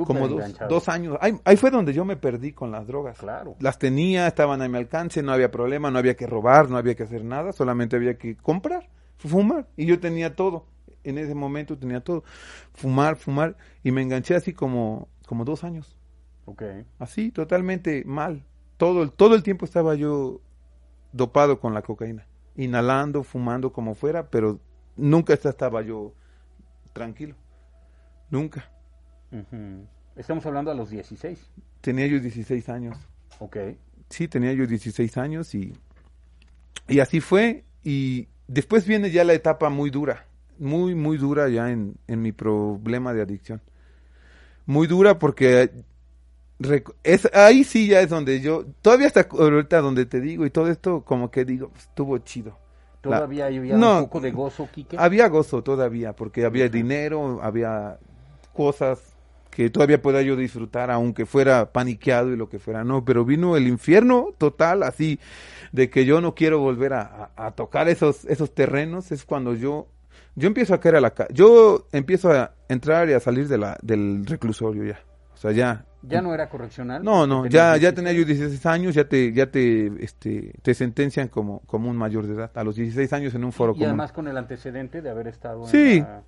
[0.06, 1.18] como dos, años.
[1.22, 3.18] Ahí, ahí fue donde yo me perdí con las drogas.
[3.18, 3.56] Claro.
[3.60, 6.96] Las tenía, estaban a mi alcance, no había problema, no había que robar, no había
[6.96, 9.68] que hacer nada, solamente había que comprar, fumar.
[9.76, 10.66] Y yo tenía todo,
[11.04, 12.24] en ese momento tenía todo.
[12.74, 15.98] Fumar, fumar, y me enganché así como, como dos años.
[16.46, 16.64] Ok.
[17.00, 18.46] Así, totalmente mal.
[18.82, 20.42] Todo, el- todo el tiempo estaba yo
[21.14, 22.26] dopado con la cocaína.
[22.56, 24.60] Inhalando, fumando como fuera, pero
[24.98, 26.16] nunca estaba yo
[26.92, 27.36] tranquilo.
[28.32, 28.72] Nunca.
[30.16, 31.52] Estamos hablando a los 16.
[31.82, 32.98] Tenía yo 16 años.
[33.38, 33.56] Ok.
[34.10, 35.74] Sí, tenía yo 16 años y,
[36.88, 37.66] y así fue.
[37.84, 40.26] Y después viene ya la etapa muy dura,
[40.58, 43.62] muy, muy dura ya en, en mi problema de adicción.
[44.66, 45.70] Muy dura porque
[47.04, 50.68] es, ahí sí ya es donde yo, todavía hasta ahorita donde te digo y todo
[50.70, 52.58] esto como que digo, pues, estuvo chido.
[53.04, 53.98] La- ¿Todavía había No.
[53.98, 54.96] un poco de gozo, Quique?
[55.00, 57.98] Había gozo todavía, porque había dinero, había
[58.54, 59.00] cosas
[59.50, 63.58] que todavía podía yo disfrutar, aunque fuera paniqueado y lo que fuera, no, pero vino
[63.58, 65.20] el infierno total, así,
[65.74, 69.54] de que yo no quiero volver a, a- a tocar esos, esos terrenos, es cuando
[69.56, 69.88] yo,
[70.36, 73.78] yo empiezo a caer a la yo empiezo a entrar y a salir de la,
[73.82, 75.02] del reclusorio ya,
[75.34, 77.04] o sea, ya, ¿Ya no era correccional?
[77.04, 77.96] no, no, ¿Tenías ya, ya 16?
[77.96, 82.26] tenía yo 16 años, ya te, ya te, este, te sentencian como, como un mayor
[82.28, 83.88] de edad, a los 16 años en un foro Y común.
[83.90, 85.98] además con el antecedente de haber estado Sí.
[85.98, 86.24] en la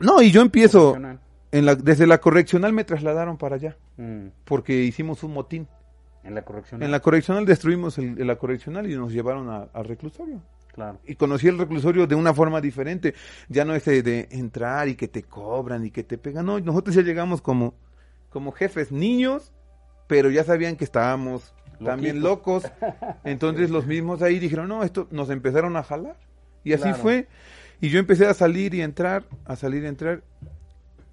[0.00, 0.96] No, y yo empiezo,
[1.52, 5.68] en la, desde la correccional me trasladaron para allá, Mm, porque hicimos un motín.
[6.24, 6.84] en la correccional.
[6.86, 10.40] En la correccional destruimos el, la correccional y nos llevaron al reclusorio.
[10.72, 10.98] Claro.
[11.06, 13.12] Y conocí el reclusorio de una forma diferente.
[13.48, 16.46] Ya no ese de entrar y que te cobran y que te pegan.
[16.46, 17.74] No, nosotros ya llegamos como,
[18.32, 19.52] como jefes niños,
[20.06, 22.64] pero ya sabían que estábamos también locos.
[23.24, 26.16] Entonces los mismos ahí dijeron, no, esto nos empezaron a jalar.
[26.64, 26.98] Y así Claro.
[26.98, 27.28] fue.
[27.80, 30.22] Y yo empecé a salir y entrar, a salir y entrar.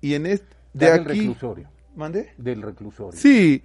[0.01, 1.19] Y en este, de Ya del aquí...
[1.21, 1.67] reclusorio.
[1.95, 2.29] ¿Mande?
[2.37, 3.19] Del reclusorio.
[3.19, 3.63] Sí,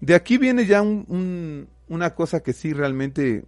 [0.00, 3.44] de aquí viene ya un- un- una cosa que sí realmente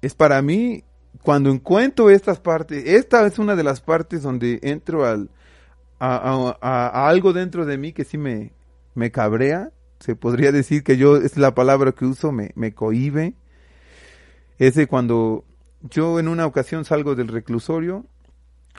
[0.00, 0.82] es para mí,
[1.22, 5.28] cuando encuentro estas partes, esta es una de las partes donde entro al,
[5.98, 8.50] a, a- a- a algo dentro de mí que sí me,
[8.94, 13.34] me cabrea, se podría decir que yo, es la palabra que uso, me, me cohibe,
[14.58, 15.44] es de cuando
[15.82, 18.06] yo en una ocasión salgo del reclusorio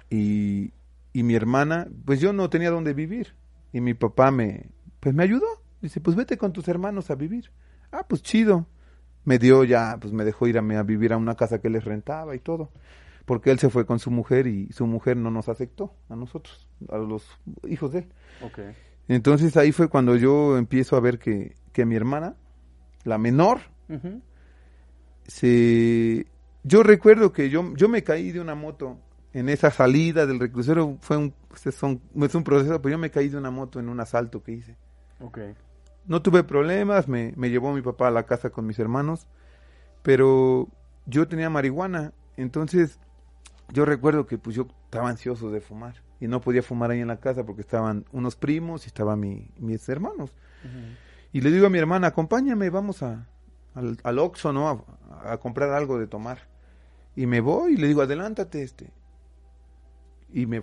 [0.09, 0.73] y,
[1.13, 3.35] y mi hermana, pues yo no tenía dónde vivir.
[3.71, 5.47] Y mi papá me, pues me ayudó.
[5.81, 7.51] Dice, pues vete con tus hermanos a vivir.
[7.91, 8.67] Ah, pues chido.
[9.25, 11.83] Me dio ya, pues me dejó ir a, a vivir a una casa que les
[11.83, 12.71] rentaba y todo.
[13.25, 16.67] Porque él se fue con su mujer y su mujer no nos aceptó a nosotros,
[16.89, 17.25] a los
[17.67, 18.07] hijos de él.
[19.07, 22.35] Entonces ahí fue cuando yo empiezo a ver que, que mi hermana,
[23.03, 23.59] la menor,
[25.27, 26.25] se
[26.63, 28.97] yo recuerdo que yo yo me caí de una moto
[29.33, 33.11] en esa salida del reclusorio fue un es un, es un proceso pero yo me
[33.11, 34.75] caí de una moto en un asalto que hice.
[35.19, 35.39] Ok.
[36.07, 39.27] no tuve problemas me, me llevó mi papá a la casa con mis hermanos
[40.03, 40.69] pero
[41.05, 42.13] yo tenía marihuana.
[42.37, 42.99] Entonces
[43.69, 47.09] yo recuerdo que pues yo estaba ansioso de fumar y no podía fumar ahí en
[47.09, 50.33] la casa porque estaban unos primos y estaban mi, mis hermanos
[51.33, 53.27] y le digo a mi hermana, acompáñame, vamos a,
[53.73, 54.69] al, al Oxxo, ¿no?
[54.69, 56.47] A, a comprar algo de tomar.
[57.15, 58.91] Y me voy y le digo, adelántate este.
[60.31, 60.61] Y me,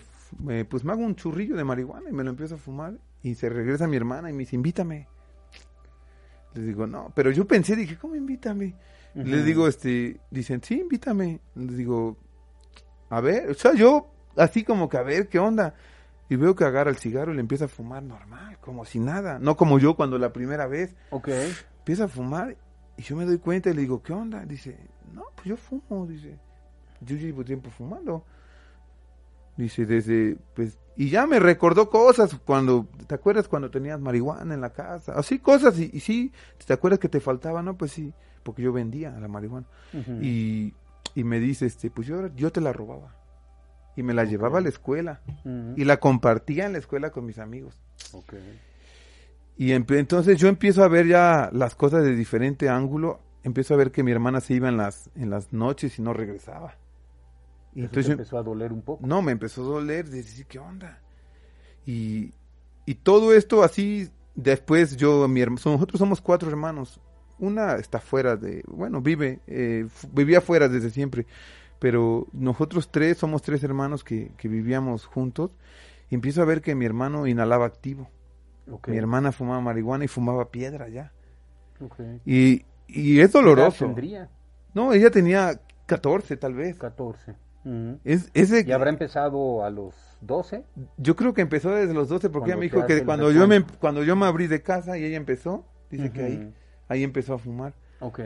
[0.64, 2.94] pues me hago un churrillo de marihuana y me lo empiezo a fumar.
[3.22, 5.08] Y se regresa mi hermana y me dice, invítame.
[6.54, 8.74] Le digo, no, pero yo pensé, dije, ¿cómo invítame?
[9.14, 9.26] Ujú.
[9.26, 11.40] Le digo, este, dicen, sí, invítame.
[11.54, 12.16] Le digo,
[13.10, 15.74] a ver, o sea, yo así como que a ver, ¿qué onda?
[16.28, 19.38] Y veo que agarra el cigarro y le empieza a fumar normal, como si nada.
[19.40, 21.28] No como yo cuando la primera vez Ok.
[21.78, 22.56] empieza a fumar
[22.96, 24.44] y yo me doy cuenta y le digo, ¿qué onda?
[24.44, 24.78] Dice,
[25.12, 26.38] no, pues yo fumo, dice,
[27.00, 28.24] yo llevo tiempo fumando.
[29.56, 34.60] Dice, desde, pues, y ya me recordó cosas cuando, ¿te acuerdas cuando tenías marihuana en
[34.60, 35.12] la casa?
[35.16, 36.32] Así cosas, y, y sí,
[36.64, 37.62] ¿te acuerdas que te faltaba?
[37.62, 39.66] No, pues sí, porque yo vendía la marihuana.
[40.22, 40.72] Y,
[41.14, 43.16] y me dice, este, pues yo, yo te la robaba.
[43.96, 45.20] Y me la llevaba a la escuela.
[45.76, 47.74] Y la compartía en la escuela con mis amigos.
[48.12, 48.34] Ok.
[49.58, 53.20] Y entonces yo empiezo a ver ya las cosas de diferente ángulo.
[53.42, 56.12] Empiezo a ver que mi hermana se iba en las, en las noches y no
[56.14, 56.76] regresaba.
[57.74, 59.06] Y Eso entonces te yo- empezó a doler un poco.
[59.06, 60.98] no, me empezó a doler, de decir, ¿qué onda?
[61.86, 62.32] Y,
[62.86, 67.00] y todo esto así, después yo, mi herma- so- nosotros somos cuatro hermanos.
[67.38, 71.26] Una está fuera de, bueno, vive, eh, vivía fuera desde siempre,
[71.80, 75.56] pero nosotros tres somos tres hermanos que, que vivíamos juntos.
[76.10, 78.08] Y empiezo a ver que mi hermano inhalaba activo.
[78.70, 78.88] Ok.
[78.88, 81.12] Mi hermana fumaba marihuana y fumaba piedra ya.
[81.80, 81.98] Ok.
[82.24, 83.86] Y, y es ¿Qué edad doloroso.
[83.86, 84.28] tendría?
[84.74, 86.78] No, ella tenía 14 tal vez.
[86.78, 87.34] 14.
[87.64, 87.98] Ujú.
[88.04, 90.64] Es, ese, ¿Y habrá empezado a los 12?
[90.98, 93.32] Yo creo que empezó desde los 12 porque ella Cuando me te dijo que cuando
[93.32, 96.54] yo, me, cuando yo me abrí de casa y ella empezó, dice que ahí,
[96.88, 97.74] ahí empezó a fumar.
[98.00, 98.20] Ok.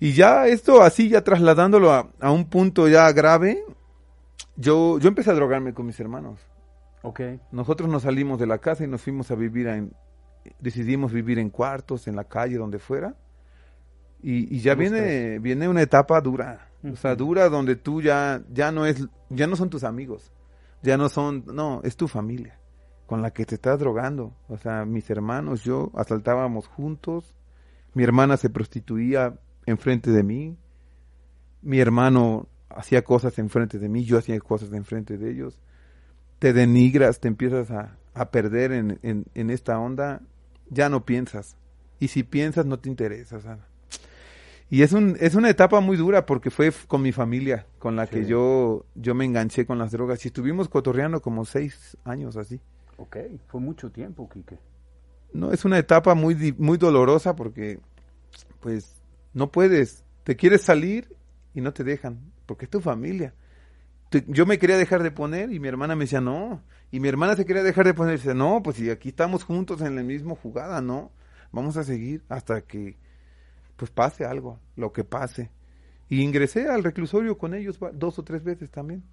[0.00, 3.64] Y ya esto así, ya trasladándolo a, a un punto ya grave,
[4.56, 6.40] yo, yo empecé a drogarme con mis hermanos.
[7.02, 7.20] Ok.
[7.52, 9.92] Nosotros nos salimos de la casa y nos fuimos a vivir en,
[10.60, 13.14] decidimos vivir en cuartos, en la calle, donde fuera.
[14.22, 18.72] Y, y ya viene, viene una etapa dura, o sea, dura donde tú ya, ya
[18.72, 20.32] no es, ya no son tus amigos,
[20.82, 22.58] ya no son, no, es tu familia
[23.06, 24.34] con la que te estás drogando.
[24.48, 27.34] O sea, mis hermanos, yo asaltábamos juntos,
[27.94, 30.56] mi hermana se prostituía enfrente de mí,
[31.62, 35.58] mi hermano hacía cosas enfrente de mí, yo hacía cosas enfrente de ellos.
[36.38, 40.20] Te denigras, te empiezas a, a perder en, en, en esta onda,
[40.70, 41.56] ya no piensas.
[41.98, 43.38] Y si piensas, no te interesa.
[44.70, 48.06] Y es, un, es una etapa muy dura porque fue con mi familia, con la
[48.06, 48.28] que Sí.
[48.28, 50.24] yo, yo me enganché con las drogas.
[50.24, 52.60] Y estuvimos cotorreando como seis años así.
[52.98, 53.16] Ok.
[53.48, 54.58] Fue mucho tiempo, Quique.
[55.32, 57.80] No, es una etapa muy, muy dolorosa porque,
[58.60, 58.94] pues,
[59.32, 60.04] no puedes.
[60.24, 61.16] Te quieres salir
[61.54, 63.34] y no te dejan, porque es tu familia.
[64.26, 66.62] Yo me quería dejar de poner y mi hermana me decía, no.
[66.90, 69.44] Y mi hermana se quería dejar de poner y dice, no, pues si aquí estamos
[69.44, 71.12] juntos en la misma jugada, no.
[71.52, 72.96] Vamos a seguir hasta que,
[73.76, 75.50] pues, pase algo, lo que pase.
[76.08, 79.04] Y ingresé al reclusorio con ellos dos o tres veces también.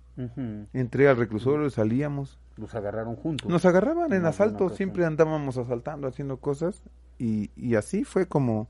[0.72, 2.40] Entré al reclusorio, salíamos.
[2.56, 3.50] Los agarraron juntos.
[3.50, 6.82] Nos agarraban en asalto, siempre andábamos asaltando, haciendo cosas
[7.18, 8.70] y, y así fue como,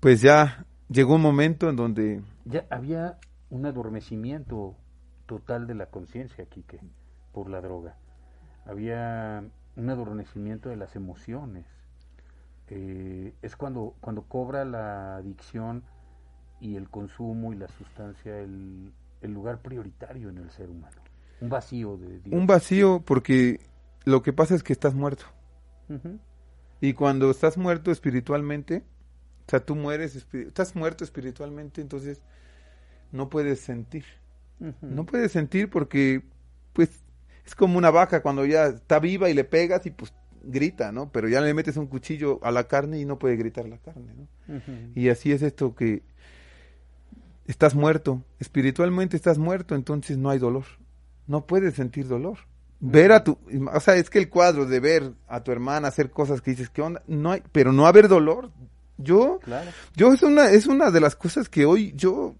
[0.00, 3.18] pues ya llegó un momento en donde, Ya había
[3.50, 4.76] un adormecimiento
[5.26, 6.80] total de la conciencia, Quique,
[7.32, 7.96] por la droga.
[8.64, 9.44] Había
[9.76, 11.66] un adormecimiento de las emociones.
[12.68, 15.84] eh, es cuando, cuando cobra la adicción
[16.60, 20.96] y el consumo y la sustancia el, el lugar prioritario en el ser humano.
[21.40, 22.34] Un vacío de Dios.
[22.40, 23.60] Un vacío porque
[24.04, 25.26] lo que pasa es que estás muerto.
[26.80, 28.82] Y cuando estás muerto espiritualmente,
[29.46, 32.20] o sea, tú mueres, estás muerto espiritualmente, entonces
[33.12, 34.04] no puedes sentir.
[34.80, 36.22] No puedes sentir porque,
[36.72, 36.90] pues,
[37.44, 41.12] es como una vaca cuando ya está viva y le pegas y pues grita, ¿no?
[41.12, 44.14] Pero ya le metes un cuchillo a la carne y no puede gritar la carne,
[44.14, 44.62] ¿no?
[44.94, 46.02] Y así es esto que
[47.46, 50.64] estás muerto, espiritualmente estás muerto, entonces no hay dolor.
[51.26, 52.38] No puedes sentir dolor.
[52.80, 53.38] Ver a tu,
[53.72, 56.68] o sea, es que el cuadro de ver a tu hermana hacer cosas que dices,
[56.68, 57.02] ¿qué onda?
[57.06, 58.50] No hay, pero no haber dolor.
[58.98, 59.70] Yo, Claro.
[59.94, 62.34] yo es una, es una de las cosas que hoy yo,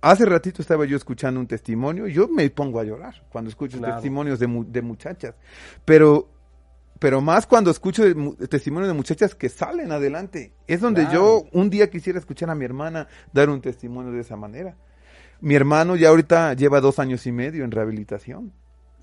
[0.00, 3.94] hace ratito estaba yo escuchando un testimonio, yo me pongo a llorar cuando escucho Claro.
[3.94, 5.34] testimonios de, mu- de muchachas,
[5.84, 6.28] pero,
[6.98, 8.04] pero más cuando escucho
[8.48, 10.52] testimonios de muchachas que salen adelante.
[10.66, 11.42] Es donde Claro.
[11.42, 14.76] yo un día quisiera escuchar a mi hermana dar un testimonio de esa manera.
[15.40, 18.52] Mi hermano ya ahorita lleva dos años y medio en rehabilitación.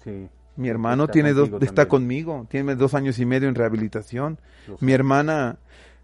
[0.04, 0.28] Sí.
[0.56, 1.88] Mi hermano Está tiene dos, está también.
[1.88, 4.40] conmigo, tiene dos años y medio en rehabilitación.
[4.80, 5.60] Mi hermana,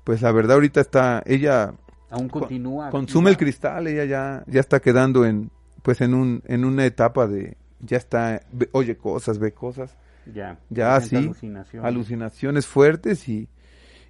[0.07, 1.73] pues la verdad ahorita está, ella
[2.09, 2.89] Aún co- continúa.
[2.89, 7.27] consume el cristal, ella ya, ya está quedando en, pues en un, en una etapa
[7.27, 9.97] de, ya está, ve- oye cosas, ve cosas,
[10.33, 10.57] Ya.
[10.69, 11.85] ya presenta sí, alucinaciones.
[11.89, 13.49] alucinaciones fuertes y,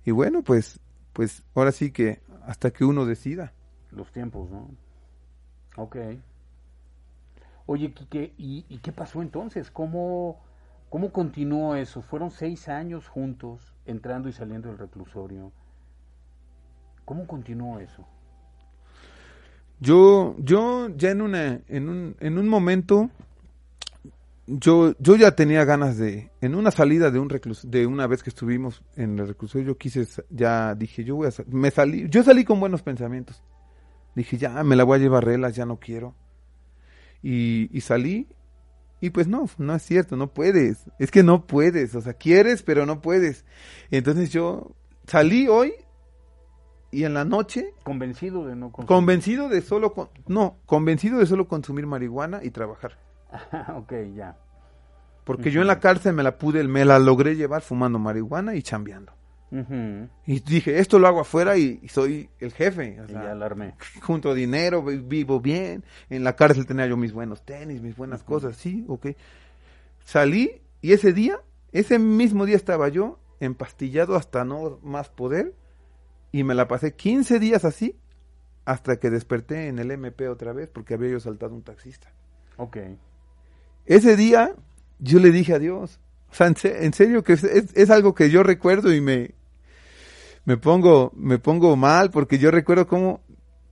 [0.05, 0.79] y bueno, pues,
[1.13, 3.53] pues ahora sí que hasta que uno decida.
[3.89, 4.69] Los tiempos, ¿no?
[5.77, 5.95] Ok.
[7.65, 9.71] Oye, Quique, ¿y, y qué pasó entonces?
[9.71, 10.39] ¿Cómo,
[10.91, 12.03] ¿Cómo continuó eso?
[12.03, 15.51] Fueron seis años juntos, entrando y saliendo del reclusorio.
[17.07, 18.05] ¿Cómo continuó eso?
[19.79, 23.09] Yo, yo ya en una, en un, en un momento,
[24.45, 28.23] yo, yo ya tenía ganas de, en una salida de un recluso, de una vez
[28.23, 32.23] que estuvimos en el reclusorio, yo quise, ya dije, yo voy a, me salí, yo
[32.23, 33.41] salí con buenos pensamientos.
[34.13, 36.13] Dije, ya, me la voy a llevar relas, ya no quiero.
[37.23, 38.27] Y, y salí,
[38.99, 40.83] y pues no, no es cierto, no puedes.
[40.99, 43.45] Es que no puedes, o sea, quieres, pero no puedes.
[43.91, 45.71] Entonces yo salí hoy,
[46.91, 48.87] y en la noche Convencido de no consumir.
[48.87, 52.97] Convencido de solo con- no, convencido de solo consumir marihuana y trabajar.
[53.75, 54.37] ok, ya.
[55.23, 58.61] Porque yo en la cárcel me la pude, me la logré llevar fumando marihuana y
[58.63, 59.11] chambeando.
[60.25, 62.99] Y dije, esto lo hago afuera y, y soy el jefe.
[63.01, 63.75] o Y ya alarmé.
[64.01, 65.83] junto dinero, vi- vivo bien.
[66.09, 69.07] En la cárcel tenía yo mis buenos tenis, mis buenas cosas, sí, ok.
[70.03, 71.39] Salí y ese día,
[71.71, 75.53] ese mismo día estaba yo empastillado hasta no más poder
[76.31, 77.95] y me la pasé 15 días así
[78.65, 82.11] hasta que desperté en el MP otra vez porque había yo saltado un taxista.
[82.57, 82.77] Ok.
[83.85, 84.55] Ese día
[84.99, 87.89] yo le dije a Dios, o sea, en, se- en serio que es, es- es
[87.89, 89.31] algo que yo recuerdo y me,
[90.45, 93.21] me pongo, me pongo mal porque yo recuerdo cómo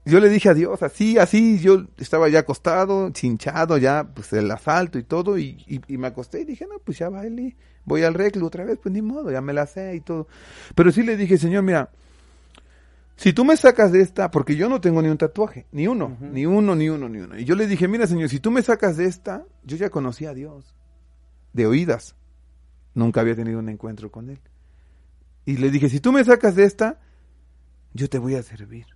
[0.04, 4.48] yo le dije a Dios, así, así, yo estaba ya acostado, chinchado ya, pues el
[4.52, 8.04] asalto y todo, y, y, y me acosté y dije, no, pues ya bailé, voy
[8.04, 10.28] al reclu otra vez, pues ni modo, ya me la sé y todo.
[10.76, 11.90] Pero sí le dije, Señor, mira,
[13.16, 16.16] si tú me sacas de esta, porque yo no tengo ni un tatuaje, ni uno,
[16.20, 17.38] ni uno, ni uno, ni uno.
[17.38, 20.26] Y yo le dije, mira, Señor, si tú me sacas de esta, yo ya conocí
[20.26, 20.74] a Dios,
[21.52, 22.14] de oídas.
[22.94, 24.40] Nunca había tenido un encuentro con Él.
[25.46, 27.00] Y le dije, si tú me sacas de esta,
[27.94, 28.86] yo te voy a servir.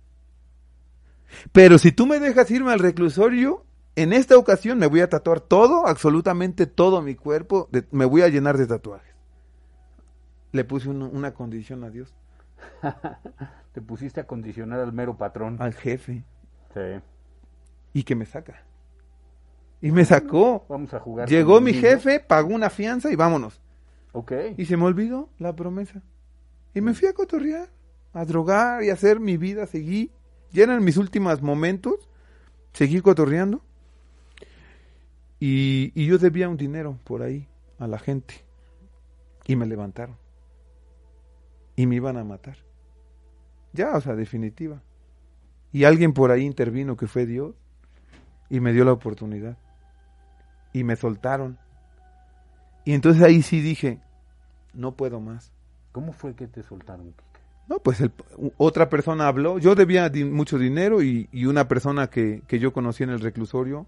[1.51, 5.39] Pero si tú me dejas irme al reclusorio, en esta ocasión me voy a tatuar
[5.41, 9.15] todo, absolutamente todo mi cuerpo, de- me voy a llenar de tatuajes.
[10.51, 12.13] Le puse un- una condición a Dios,
[13.73, 15.57] Te pusiste a condicionar al mero patrón.
[15.59, 16.23] al jefe,
[16.73, 17.01] Sí.
[17.93, 18.63] y que me saca.
[19.81, 20.65] Y me sacó.
[20.69, 21.27] Vamos a jugar.
[21.27, 21.81] Llegó mi niño.
[21.81, 23.59] jefe, pagó una fianza y vámonos.
[24.13, 24.31] Ok.
[24.57, 26.01] Y se me olvidó la promesa.
[26.73, 27.69] Y me fui a cotorrear,
[28.13, 29.65] a drogar y a hacer mi vida.
[29.65, 30.11] Seguí.
[30.51, 31.95] Ya eran mis últimos momentos.
[32.73, 33.61] Seguí cotorreando.
[35.39, 37.47] Y, y yo debía un dinero por ahí
[37.79, 38.35] a la gente.
[39.47, 40.15] Y me levantaron.
[41.75, 42.57] Y me iban a matar.
[43.73, 44.81] Ya, o sea, definitiva.
[45.71, 47.55] Y alguien por ahí intervino que fue Dios.
[48.49, 49.57] Y me dio la oportunidad.
[50.73, 51.57] Y me soltaron.
[52.83, 53.99] Y entonces ahí sí dije,
[54.73, 55.51] no puedo más.
[55.91, 57.13] ¿Cómo fue que te soltaron?
[57.67, 58.11] No, pues el-
[58.57, 59.59] otra persona habló.
[59.59, 63.19] Yo debía di- mucho dinero y, y una persona que, que yo conocí en el
[63.21, 63.85] reclusorio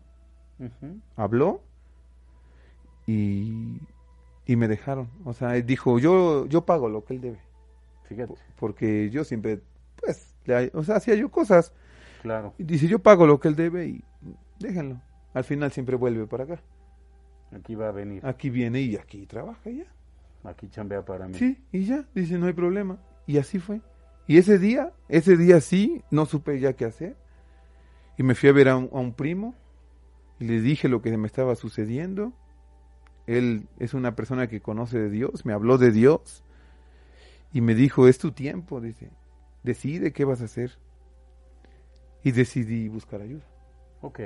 [1.18, 1.62] habló
[3.08, 3.80] y,
[4.46, 5.10] y me dejaron.
[5.26, 7.40] O sea, él dijo, yo, yo pago lo que él debe.
[8.04, 8.34] Fíjate.
[8.58, 9.62] Porque yo siempre,
[9.96, 11.74] pues, le- o sea, hacía yo cosas.
[12.22, 12.54] Claro.
[12.58, 14.04] Y dice, yo pago lo que él debe y
[14.60, 15.02] déjenlo.
[15.34, 16.60] Al final siempre vuelve para acá.
[17.52, 18.26] Aquí va a venir.
[18.26, 19.86] Aquí viene y aquí trabaja ya.
[20.44, 21.36] Aquí chambea para mí.
[21.36, 22.98] Sí, y ya, dice, no hay problema.
[23.28, 23.82] Y así fue.
[24.28, 27.16] Y ese día, ese día sí, no supe ya qué hacer.
[28.18, 29.56] Y me fui a ver a un, a un primo
[30.40, 32.34] y le dije lo que me estaba sucediendo.
[33.28, 36.44] Él es una persona que conoce de Dios, me habló de Dios
[37.54, 39.12] y me dijo, es tu tiempo, dice,
[39.62, 40.72] decide qué vas a hacer.
[42.24, 43.44] Y decidí buscar ayuda.
[44.02, 44.22] Ok.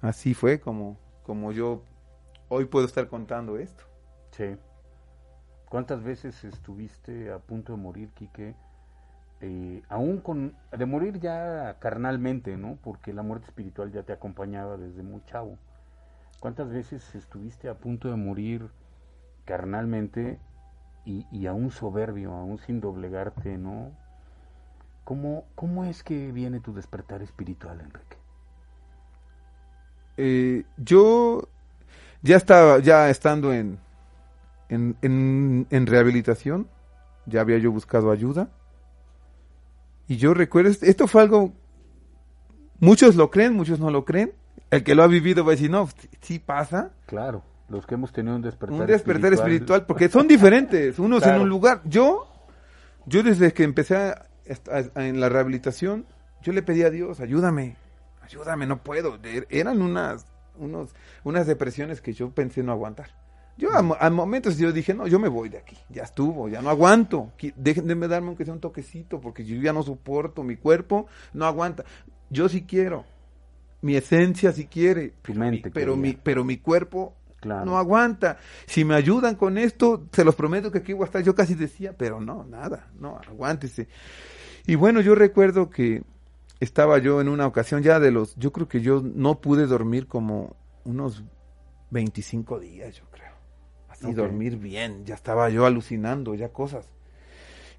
[0.00, 1.82] Así fue como, como yo
[2.48, 3.84] hoy puedo estar contando esto.
[4.32, 4.56] Sí.
[5.68, 8.56] ¿Cuántas veces estuviste a punto de morir, Quique?
[9.40, 12.78] Eh, aún con, de morir ya carnalmente, ¿no?
[12.82, 15.58] Porque la muerte espiritual ya te acompañaba desde muy chavo.
[16.40, 18.68] ¿Cuántas veces estuviste a punto de morir
[19.46, 20.38] carnalmente
[21.06, 23.92] y, y aún soberbio, aún sin doblegarte, ¿no?
[25.04, 28.16] ¿Cómo, ¿Cómo es que viene tu despertar espiritual, Enrique?
[30.16, 31.48] Eh, yo
[32.22, 33.78] ya estaba, ya estando en,
[34.68, 36.68] en, en, en rehabilitación,
[37.26, 38.48] ya había yo buscado ayuda.
[40.08, 41.52] Y yo recuerdo, esto fue algo,
[42.80, 44.32] muchos lo creen, muchos no lo creen.
[44.70, 45.88] El que lo ha vivido va a decir, no,
[46.20, 46.90] sí pasa.
[47.06, 51.36] Claro, los que hemos tenido un despertar, Un despertar espiritual, porque son diferentes, unos Claro.
[51.38, 51.82] en un lugar.
[51.84, 52.26] Yo,
[53.06, 54.26] yo desde que empecé a-
[54.70, 56.06] a- a- en la rehabilitación,
[56.42, 57.76] yo le pedí a Dios, ayúdame,
[58.22, 59.16] ayúdame, no puedo.
[59.22, 60.26] Er- Eran unas,
[60.58, 60.94] unos,
[61.24, 63.10] unas depresiones que yo pensé no aguantar.
[63.58, 66.48] Yo a, mo- a momentos yo dije, no, yo me voy de aquí, ya estuvo,
[66.48, 67.32] ya no aguanto.
[67.56, 71.82] De darme aunque sea un toquecito, porque yo ya no soporto, mi cuerpo no aguanta.
[72.28, 73.04] Yo sí quiero,
[73.80, 76.10] mi esencia sí quiere, Tu pero, mente mi, pero, quería.
[76.12, 77.64] mi, pero mi cuerpo Claro.
[77.64, 78.38] no aguanta.
[78.66, 81.22] Si me ayudan con esto, se los prometo que aquí voy a estar.
[81.22, 83.88] Yo casi decía, pero no, nada, no, aguántese.
[84.66, 86.02] Y bueno, yo recuerdo que
[86.60, 90.06] estaba yo en una ocasión ya de los, yo creo que yo no pude dormir
[90.06, 91.24] como unos
[91.90, 93.34] 25 días, yo creo.
[93.88, 96.90] Así dormir bien, ya estaba yo alucinando, ya cosas.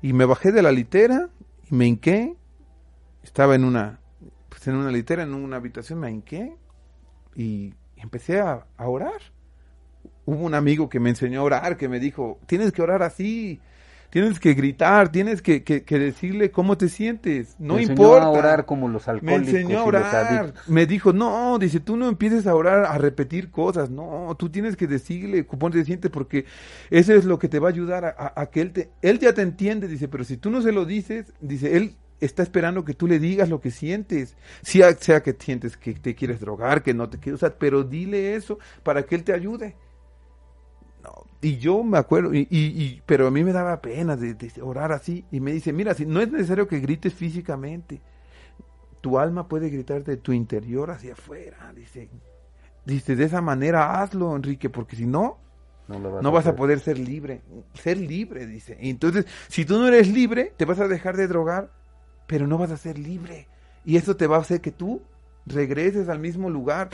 [0.01, 1.29] Y me bajé de la litera
[1.69, 2.35] y me hinqué.
[3.23, 3.99] Estaba en una,
[4.49, 6.55] pues en una litera, en una habitación, me hinqué
[7.35, 9.21] y empecé a, a orar.
[10.27, 13.61] Hubo un amigo que me enseñó a orar, que me dijo, tienes que orar así,
[14.09, 18.25] tienes que gritar, tienes que, que- que decirle cómo te sientes, no enseñó importa.
[18.25, 20.53] a orar como los Me alcohólicos enseñó a orar.
[20.67, 23.89] Me dijo, no, dice, tú no empieces a orar, a repetir cosas.
[23.89, 26.43] No, tú tienes que decirle cómo te sientes porque
[26.89, 28.89] eso es lo que te va a ayudar a, a- a que él te...
[29.01, 32.43] Él ya te entiende, dice, pero si tú no se lo dices, dice, él está
[32.43, 34.35] esperando que tú le digas lo que sientes.
[34.61, 38.35] Sea, sea que sientes que te quieres drogar, que no te quieres usar, pero dile
[38.35, 39.75] eso para que él te ayude.
[41.03, 44.33] No, y yo me acuerdo, y, y- y- pero a mí me daba pena de,
[44.33, 45.25] de orar así.
[45.31, 48.01] Y me dice, mira, si no es necesario que grites físicamente
[49.01, 51.71] tu alma puede gritar de tu interior hacia afuera.
[51.75, 52.09] Dice,
[52.85, 55.37] dice de esa manera hazlo, Enrique, porque si no,
[55.87, 57.41] No, vas, no vas a poder ser libre.
[57.73, 58.77] Ser libre, dice.
[58.81, 61.71] Entonces, si tú no eres libre, te vas a dejar de drogar,
[62.27, 63.47] pero no vas a ser libre.
[63.85, 65.01] Y eso te va a hacer que tú
[65.47, 66.89] regreses al mismo lugar.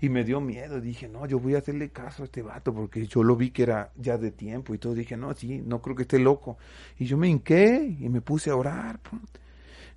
[0.00, 0.80] Y me dio miedo.
[0.80, 3.62] Dije, no, yo voy a hacerle caso a este vato, porque yo lo vi que
[3.62, 4.94] era ya de tiempo y todo.
[4.94, 6.58] Dije, no, sí, no creo que esté loco.
[6.98, 9.00] Y yo me hinqué y me puse a orar.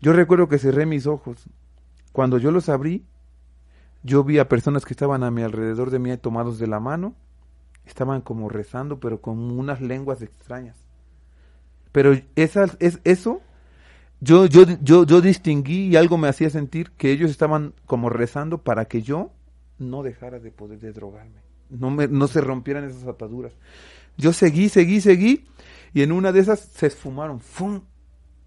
[0.01, 1.45] Yo recuerdo que cerré mis ojos.
[2.11, 3.05] Cuando yo los abrí,
[4.03, 7.15] yo vi a personas que estaban a mi alrededor de mí tomados de la mano.
[7.85, 10.77] Estaban como rezando, pero con unas lenguas extrañas.
[11.91, 13.41] Pero esas, es, eso,
[14.21, 18.63] yo, yo, yo, yo distinguí y algo me hacía sentir que ellos estaban como rezando
[18.63, 19.31] para que yo
[19.77, 21.41] no dejara de poder de drogarme.
[21.69, 23.53] No, me, no se rompieran esas ataduras.
[24.17, 25.47] Yo seguí, seguí, seguí.
[25.93, 27.39] Y en una de esas se esfumaron.
[27.39, 27.81] ¡Fum!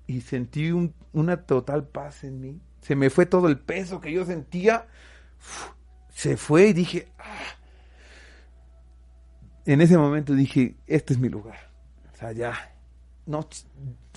[0.07, 2.61] Y sentí un- una total paz en mí.
[2.81, 4.87] Se me fue todo el peso que yo sentía.
[6.11, 7.39] Se fue y dije, "Ah".
[9.65, 11.71] en ese momento dije, este es mi lugar.
[12.13, 12.53] O sea, ya.
[13.27, 13.49] No,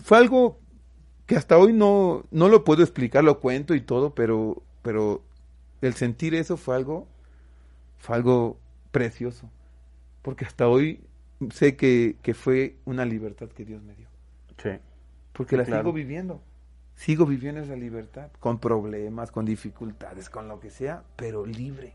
[0.03, 0.59] fue algo
[1.26, 5.23] que hasta hoy no, no lo puedo explicar, lo cuento y todo, pero, pero
[5.82, 7.07] el sentir eso fue algo,
[7.97, 8.59] fue algo
[8.91, 9.49] precioso.
[10.21, 11.01] Porque hasta hoy
[11.53, 14.07] sé que, que fue una libertad que Dios me dio.
[14.57, 14.69] Sí.
[15.34, 15.84] Porque Sí, la claro.
[15.84, 16.41] sigo viviendo.
[16.95, 21.93] Sigo viviendo esa libertad, con problemas, con dificultades, con lo que sea, pero libre.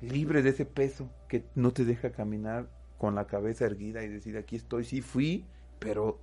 [0.00, 2.68] Libre de ese peso que no te deja caminar
[2.98, 5.44] con la cabeza erguida y decir, aquí estoy, sí fui,
[5.78, 6.20] pero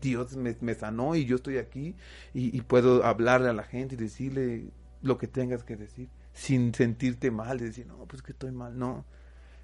[0.00, 1.94] Dios me, sanó y yo estoy aquí
[2.34, 4.70] y, puedo hablarle a la gente y decirle
[5.02, 8.78] lo que tengas que decir, sin sentirte mal, de decir, no, pues que estoy mal,
[8.78, 9.04] no.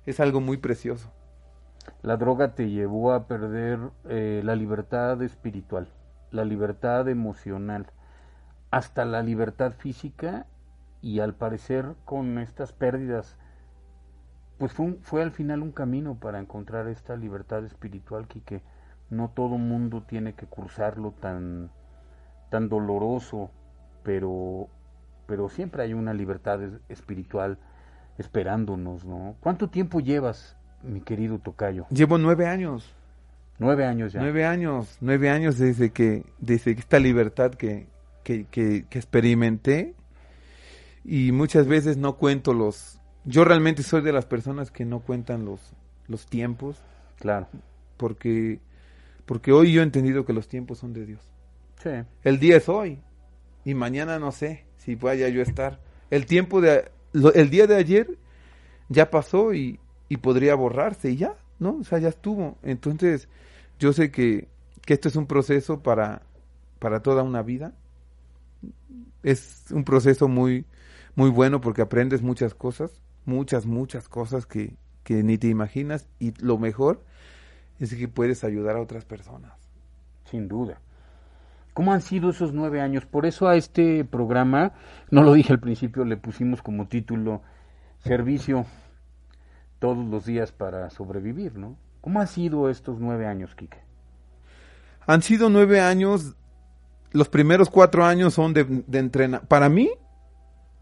[0.06, 1.12] Es algo muy precioso.
[2.02, 5.88] La droga te llevó a perder eh, la libertad espiritual,
[6.30, 7.86] la libertad emocional,
[8.70, 10.46] hasta la libertad física
[11.00, 13.36] y al parecer con estas pérdidas
[14.58, 18.62] pues fue, fue al final un camino para encontrar esta libertad espiritual que
[19.12, 21.70] no todo mundo tiene que cursarlo tan,
[22.50, 23.50] tan doloroso,
[24.02, 24.68] pero,
[25.26, 27.58] pero siempre hay una libertad espiritual
[28.16, 29.36] esperándonos, ¿no?
[29.40, 31.86] ¿Cuánto tiempo llevas, mi querido Tocayo?
[31.90, 32.94] Llevo nueve años.
[33.58, 34.20] Nueve años ya.
[34.20, 37.86] Nueve años, nueve años desde que, desde esta libertad que,
[38.24, 39.94] que, que, que experimenté
[41.04, 45.44] y muchas veces no cuento los, yo realmente soy de las personas que no cuentan
[45.44, 45.60] los,
[46.08, 46.80] los tiempos.
[47.18, 47.46] Claro.
[47.98, 48.58] Porque,
[49.32, 51.22] porque hoy yo he entendido que los tiempos son de Dios.
[51.82, 51.90] Sí.
[52.22, 53.00] El día es hoy.
[53.64, 55.80] Y mañana no sé si vaya yo a estar.
[56.10, 56.90] El tiempo de,
[57.34, 58.18] el día de ayer
[58.90, 59.80] ya pasó y,
[60.10, 61.78] y podría borrarse y ya, ¿no?
[61.78, 62.58] O sea, ya estuvo.
[62.62, 63.26] Entonces,
[63.78, 64.48] yo sé que,
[64.84, 66.20] que esto es un proceso para,
[66.78, 67.72] para toda una vida.
[69.22, 70.66] Es un proceso muy,
[71.14, 76.32] muy bueno porque aprendes muchas cosas muchas, muchas cosas que, que ni te imaginas y
[76.42, 77.04] lo mejor
[77.84, 79.52] es que puedes ayudar a otras personas.
[80.24, 80.80] Sin duda.
[81.74, 83.06] ¿Cómo han sido esos nueve años?
[83.06, 84.72] Por eso a este programa,
[85.10, 87.42] no lo dije al principio, le pusimos como título
[88.00, 88.66] Servicio
[89.78, 91.76] todos los días para sobrevivir, ¿no?
[92.00, 93.78] ¿Cómo han sido estos nueve años, Quique?
[95.06, 96.36] Han sido nueve años,
[97.12, 99.46] los primeros cuatro años son de, de entrenar.
[99.46, 99.90] Para mí,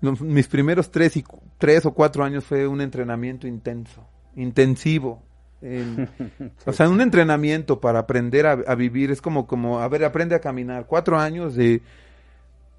[0.01, 1.25] mis primeros tres, y,
[1.59, 5.23] tres o cuatro años fue un entrenamiento intenso, intensivo.
[6.67, 10.41] o sea, un entrenamiento para aprender a, vivir es como, como, a ver, aprende a
[10.41, 10.87] caminar.
[10.87, 11.83] Cuatro años de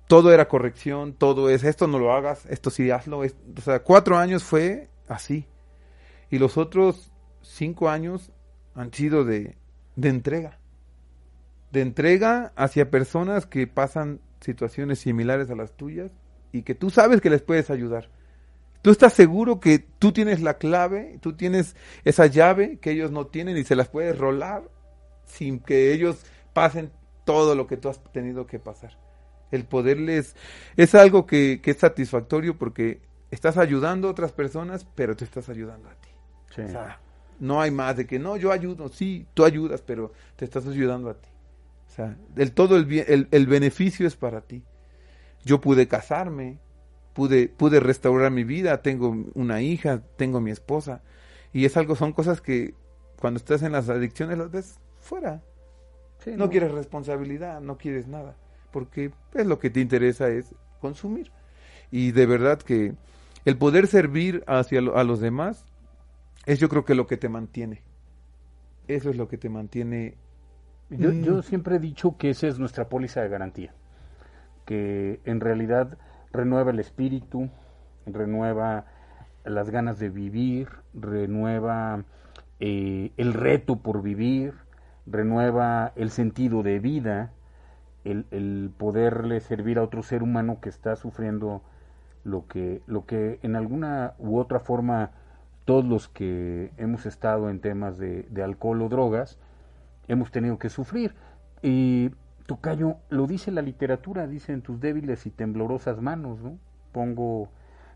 [0.07, 3.19] todo era corrección, todo es, esto no lo hagas, esto sí hazlo.
[3.19, 5.45] o sea, cuatro años fue así.
[6.29, 7.11] Y los otros
[7.41, 8.31] cinco años
[8.73, 9.57] han sido de,
[9.95, 10.57] de entrega.
[11.71, 16.11] De entrega hacia personas que pasan situaciones similares a las tuyas
[16.51, 18.09] y que tú sabes que les puedes ayudar.
[18.81, 23.27] Tú estás seguro que tú tienes la clave, tú tienes esa llave que ellos no
[23.27, 24.63] tienen y se las puedes rolar
[25.25, 26.91] sin que ellos pasen
[27.23, 28.97] todo lo que tú has tenido que pasar.
[29.51, 30.35] El poderles
[30.77, 35.47] es algo que, que es satisfactorio porque estás ayudando a otras personas, pero tú estás
[35.49, 36.09] ayudando a ti.
[36.49, 36.99] O sea,
[37.39, 41.09] no hay más de que no, yo ayudo, sí, tú ayudas, pero te estás ayudando
[41.09, 41.29] a ti.
[41.87, 44.63] O sea, el todo el, el, el beneficio es para ti.
[45.43, 46.59] Yo pude casarme,
[47.13, 51.01] pude, pude restaurar mi vida, tengo una hija, tengo mi esposa.
[51.53, 52.73] Y es algo, son cosas que
[53.19, 55.41] cuando estás en las adicciones las ves fuera.
[56.37, 58.35] no, quieres responsabilidad, no quieres nada,
[58.71, 61.31] porque es lo que te interesa es consumir.
[61.91, 62.93] Y de verdad que
[63.45, 65.65] el poder servir hacia a los demás
[66.45, 67.83] es yo creo que lo que te mantiene.
[68.87, 70.15] Eso es lo que te mantiene.
[70.89, 71.43] Yo, yo mm.
[71.43, 73.73] siempre he dicho que esa es nuestra póliza de garantía
[74.65, 75.97] que en realidad
[76.33, 77.49] renueva el espíritu,
[78.05, 78.85] renueva
[79.43, 82.03] las ganas de vivir, renueva
[82.59, 84.53] eh, el reto por vivir,
[85.05, 87.31] renueva el sentido de vida,
[88.03, 91.61] el, poderle servir a otro ser humano que está sufriendo
[92.23, 95.11] lo que, lo que en alguna u otra forma
[95.65, 99.37] todos los que hemos estado en temas de, de alcohol o drogas
[100.07, 101.13] hemos tenido que sufrir.
[101.61, 102.11] Y
[102.51, 106.57] Tocayo, lo dice la literatura, dice en tus débiles y temblorosas manos, ¿no?
[106.91, 107.47] Pongo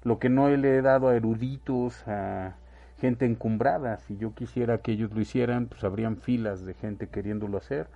[0.03, 2.56] lo que no le he dado a eruditos, a
[3.01, 3.97] gente encumbrada.
[3.97, 7.88] Si yo quisiera que ellos lo hicieran, pues habrían filas de gente queriéndolo hacer.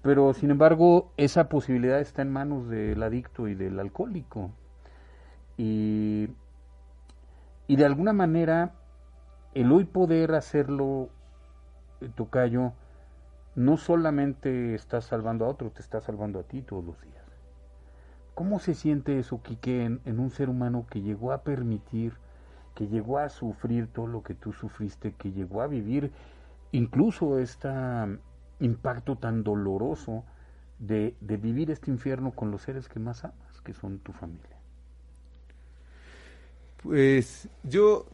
[0.00, 4.50] Pero, sin embargo, esa posibilidad está en manos del adicto y del alcohólico.
[5.58, 6.30] Y,
[7.66, 8.72] y de alguna manera,
[9.52, 11.10] el hoy poder hacerlo,
[12.00, 12.72] eh, Tocayo,
[13.58, 17.24] no solamente estás salvando a otro, te estás salvando a ti todos los días.
[18.34, 22.12] ¿Cómo se siente eso, Quique, en, un ser humano que llegó a permitir,
[22.76, 26.12] que llegó a sufrir todo lo que tú sufriste, que llegó a vivir
[26.70, 27.68] incluso este
[28.60, 30.22] impacto tan doloroso
[30.78, 34.56] de, de vivir este infierno con los seres que más amas, que son tu familia?
[36.80, 38.06] Pues yo,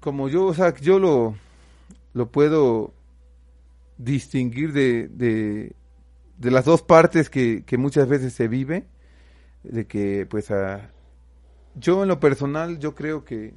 [0.00, 1.36] como yo, o sea, yo lo,
[2.12, 2.92] lo puedo
[3.98, 5.74] distinguir de, de,
[6.38, 8.86] de las dos partes que, que, muchas veces se vive,
[9.62, 10.90] de que pues a,
[11.74, 13.54] yo en lo personal yo creo que,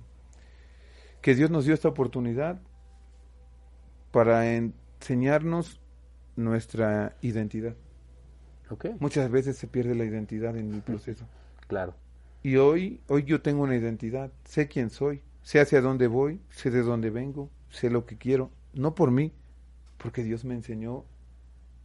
[1.22, 2.60] que Dios nos dio esta oportunidad
[4.12, 5.80] para enseñarnos
[6.36, 7.76] nuestra identidad.
[8.70, 8.96] Okay.
[9.00, 11.26] Muchas veces se pierde la identidad en el proceso.
[11.68, 11.96] Claro.
[12.44, 16.70] Y hoy, hoy yo tengo una identidad, sé quién soy, sé hacia dónde voy, sé
[16.70, 19.32] de dónde vengo, sé lo que quiero, no por mí,
[19.98, 21.06] porque Dios me enseñó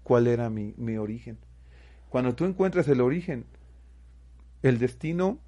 [0.02, 1.38] cuál era mi, mi origen.
[2.08, 3.46] Cuando tú encuentras el origen,
[4.62, 5.38] el destino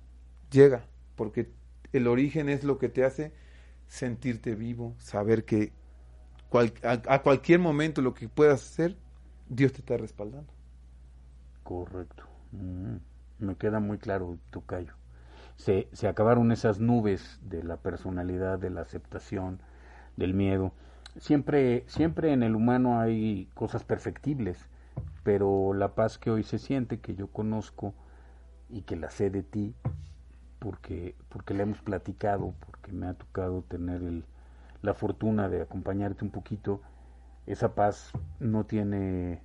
[0.51, 0.87] llega,
[1.17, 1.51] porque
[1.93, 3.33] el origen es lo que te hace
[3.87, 5.73] sentirte vivo, saber que
[6.83, 8.97] a, cualquier momento lo que puedas hacer,
[9.49, 10.53] Dios te está respaldando.
[11.63, 12.25] Correcto.
[12.53, 12.97] Mm,
[13.41, 14.95] me queda muy claro, Tocayo.
[15.57, 19.61] Se, se acabaron esas nubes de la personalidad, de la aceptación,
[20.17, 20.73] del miedo.
[21.17, 24.59] Siempre, siempre en el humano hay cosas perfectibles,
[25.23, 27.95] pero la paz que hoy se siente, que yo conozco
[28.69, 29.75] y que la sé de ti,
[30.59, 34.25] porque, porque le hemos platicado, porque me ha tocado tener el,
[34.83, 36.81] la fortuna de acompañarte un poquito,
[37.47, 39.41] esa paz no tiene,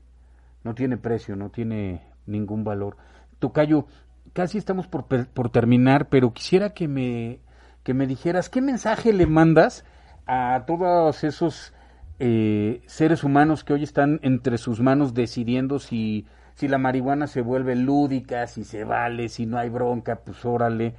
[0.64, 2.98] no tiene precio, no tiene ningún valor.
[3.40, 3.86] Tocayo,
[4.34, 7.40] casi estamos por, por terminar, pero quisiera que me,
[7.84, 9.86] que me dijeras qué mensaje le mandas
[10.30, 11.74] a todos esos
[12.20, 17.42] eh, seres humanos que hoy están entre sus manos decidiendo si, si la marihuana se
[17.42, 20.94] vuelve lúdica, si se vale, si no hay bronca, pues órale.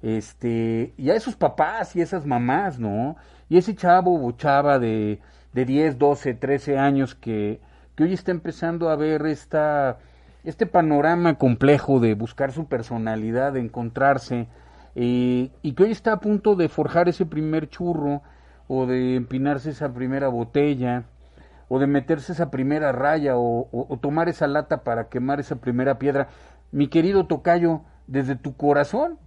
[0.00, 3.16] Este, y a esos papás y esas mamás, ¿no?
[3.48, 5.18] Y ese chavo o chava de,
[5.52, 7.60] de 10, 12, 13 años que,
[7.96, 9.98] que hoy está empezando a ver esta,
[10.44, 14.46] este panorama complejo de buscar su personalidad, de encontrarse,
[14.94, 18.22] eh, y que hoy está a punto de forjar ese primer churro
[18.68, 21.06] o de empinarse esa primera botella
[21.68, 25.98] o de meterse esa primera raya o, o, tomar esa lata para quemar esa primera
[25.98, 26.28] piedra.
[26.72, 29.18] Mi querido Tocayo, desde tu corazón,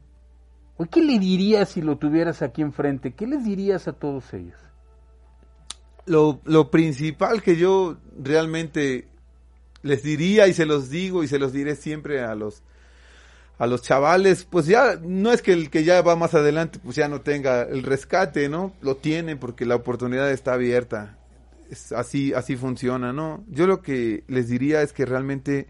[0.90, 3.14] ¿qué le dirías si lo tuvieras aquí enfrente?
[3.14, 4.58] ¿Qué les dirías a todos ellos?
[6.06, 9.08] Lo, lo principal que yo realmente
[9.84, 12.64] les diría y se los digo y se los diré siempre a los
[13.62, 16.96] a los chavales, pues ya no es que el que ya va más adelante pues
[16.96, 18.74] ya no tenga el rescate, ¿no?
[18.82, 21.20] Lo tienen porque la oportunidad está abierta.
[21.96, 23.44] Así así funciona, ¿no?
[23.48, 25.68] Yo lo que les diría es que realmente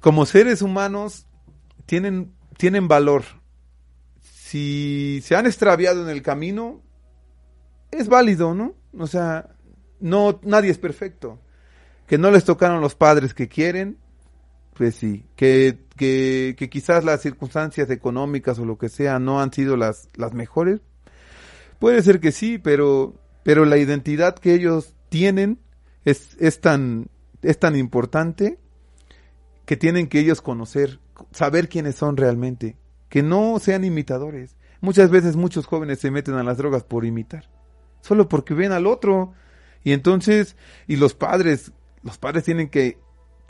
[0.00, 1.26] como seres humanos
[1.84, 3.24] tienen tienen valor.
[4.22, 6.80] Si se han extraviado en el camino
[7.90, 8.76] es válido, ¿no?
[8.98, 9.50] O sea,
[10.00, 11.38] no nadie es perfecto.
[12.06, 13.98] Que no les tocaron los padres que quieren,
[14.80, 19.76] pues sí, que, que, quizás las circunstancias económicas o lo que sea no han sido
[19.76, 20.80] las, las mejores.
[21.78, 25.58] Puede ser que sí, pero, pero la identidad que ellos tienen
[26.06, 27.08] es, es, tan,
[27.42, 28.58] es tan importante
[29.66, 31.00] que tienen que ellos conocer,
[31.32, 32.76] saber quiénes son realmente,
[33.10, 34.56] que no sean imitadores.
[34.80, 37.50] Muchas veces muchos jóvenes se meten a las drogas por imitar,
[38.00, 39.34] solo porque ven al otro.
[39.84, 41.72] Y entonces, y los padres,
[42.02, 42.96] los padres tienen que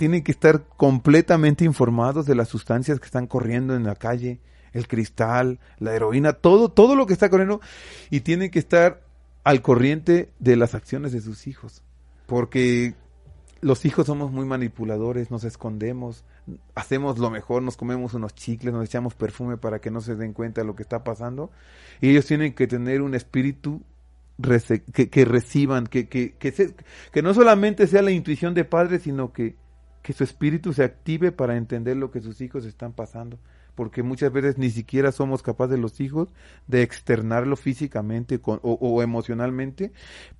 [0.00, 4.40] tienen que estar completamente informados de las sustancias que están corriendo en la calle,
[4.72, 7.60] el cristal, la heroína, todo, todo lo que está corriendo,
[8.08, 9.02] y tienen que estar
[9.44, 11.82] al corriente de las acciones de sus hijos.
[12.24, 12.94] Porque
[13.60, 16.24] los hijos somos muy manipuladores, nos escondemos,
[16.74, 20.32] hacemos lo mejor, nos comemos unos chicles, nos echamos perfume para que no se den
[20.32, 21.50] cuenta de lo que está pasando.
[22.00, 23.82] Y ellos tienen que tener un espíritu
[24.40, 26.74] que, reciban, que, que, que,
[27.12, 29.56] que no solamente sea la intuición de padre, sino que
[30.02, 33.38] que su espíritu se active para entender lo que sus hijos están pasando,
[33.74, 36.28] porque muchas veces ni siquiera somos capaces los hijos
[36.66, 39.92] de externarlo físicamente o, emocionalmente,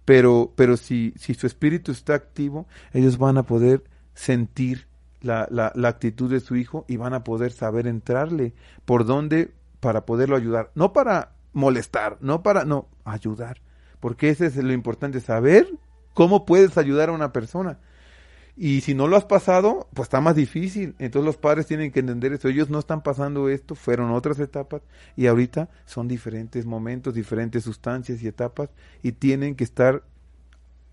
[0.04, 3.84] pero, pero si, si su espíritu está activo, ellos van a poder
[4.14, 4.86] sentir
[5.20, 8.54] la, la, la actitud de su hijo y van a poder saber entrarle
[8.84, 13.60] por dónde para poderlo ayudar, no para molestar, no para, no, ayudar,
[14.00, 15.66] porque ese es lo importante, saber
[16.14, 17.78] cómo puedes ayudar a una persona
[18.62, 20.94] y si no lo has pasado, pues está más difícil.
[20.98, 22.46] Entonces los padres tienen que entender eso.
[22.46, 24.82] Ellos no están pasando esto, fueron otras etapas
[25.16, 28.68] y ahorita son diferentes momentos, diferentes sustancias y etapas
[29.02, 30.02] y tienen que estar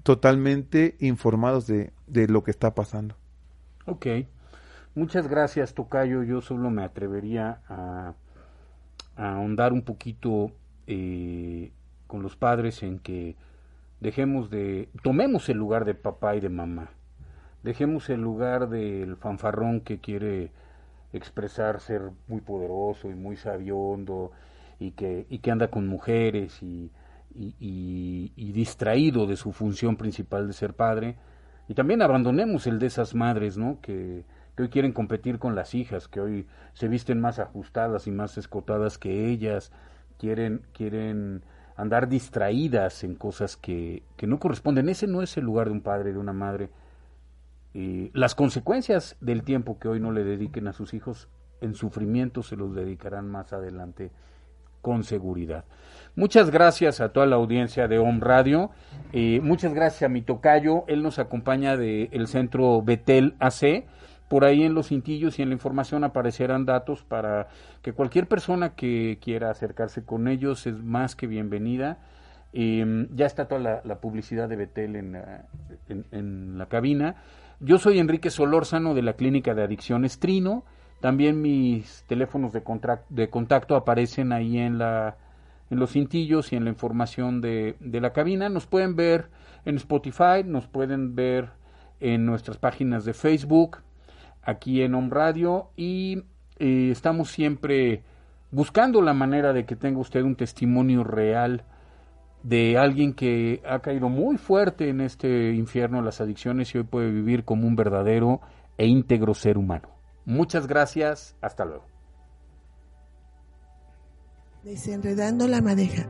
[0.03, 3.17] totalmente informados de, de lo que está pasando.
[3.85, 4.07] Ok.
[4.95, 6.23] Muchas gracias, Tocayo.
[6.23, 8.13] Yo solo me atrevería a,
[9.17, 10.53] a ahondar un poquito
[10.87, 11.73] eh,
[12.07, 13.35] con los padres en que
[13.99, 16.91] dejemos de, tomemos el lugar de papá y de mamá
[17.67, 20.51] Dejemos el lugar del fanfarrón que quiere
[21.11, 24.31] expresar ser muy poderoso y muy sabiondo
[24.79, 26.91] y que, y que anda con mujeres y,
[27.35, 31.17] y, distraído de su función principal de ser padre.
[31.67, 33.81] Y también abandonemos el de esas madres, ¿no?
[33.81, 34.23] Que,
[34.55, 38.37] que hoy quieren competir con las hijas, que hoy se visten más ajustadas y más
[38.37, 39.73] escotadas que ellas,
[40.17, 41.43] quieren, quieren
[41.75, 44.87] andar distraídas en cosas que, que no corresponden.
[44.87, 46.69] Ese no es el lugar de un padre, de una madre
[48.13, 51.29] las consecuencias del tiempo que hoy no le dediquen a sus hijos
[51.61, 54.11] en sufrimiento se los dedicarán más adelante
[54.81, 55.65] con seguridad.
[56.15, 58.71] Muchas gracias a toda la audiencia de Home Radio.
[59.11, 60.85] Eh, muchas gracias a mi tocayo.
[60.87, 63.85] Él nos acompaña del centro Betel AC
[64.27, 67.47] por ahí en los cintillos y en la información aparecerán datos para
[67.81, 71.97] que cualquier persona que quiera acercarse con ellos es más que bienvenida.
[72.53, 75.17] Em, ya está toda la, publicidad de Betel en,
[76.11, 77.15] en, la cabina.
[77.59, 80.63] Yo soy Enrique Solórzano de la Clínica de Adicciones Trino.
[81.01, 82.61] También mis teléfonos de,
[83.09, 85.17] de contacto aparecen ahí en, la,
[85.71, 88.49] en los cintillos y en la información de, de la cabina.
[88.49, 89.29] Nos pueden ver
[89.65, 91.49] en Spotify, nos pueden ver
[91.99, 93.77] en nuestras páginas de Facebook,
[94.43, 96.25] aquí en Home Radio y
[96.59, 98.03] eh, estamos siempre
[98.51, 101.63] buscando la manera de que tenga usted un testimonio real
[102.47, 106.85] de alguien que ha caído muy fuerte en este infierno de las adicciones y hoy
[106.85, 108.39] puede vivir como un verdadero
[108.77, 109.89] e íntegro ser humano.
[110.23, 111.83] Muchas gracias, hasta luego.
[114.63, 116.07] Desenredando la madeja,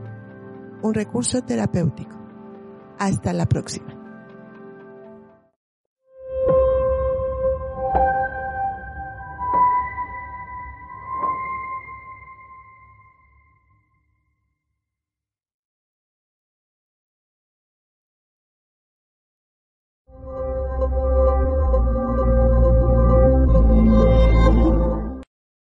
[0.80, 2.16] un recurso terapéutico.
[3.00, 3.97] Hasta la próxima.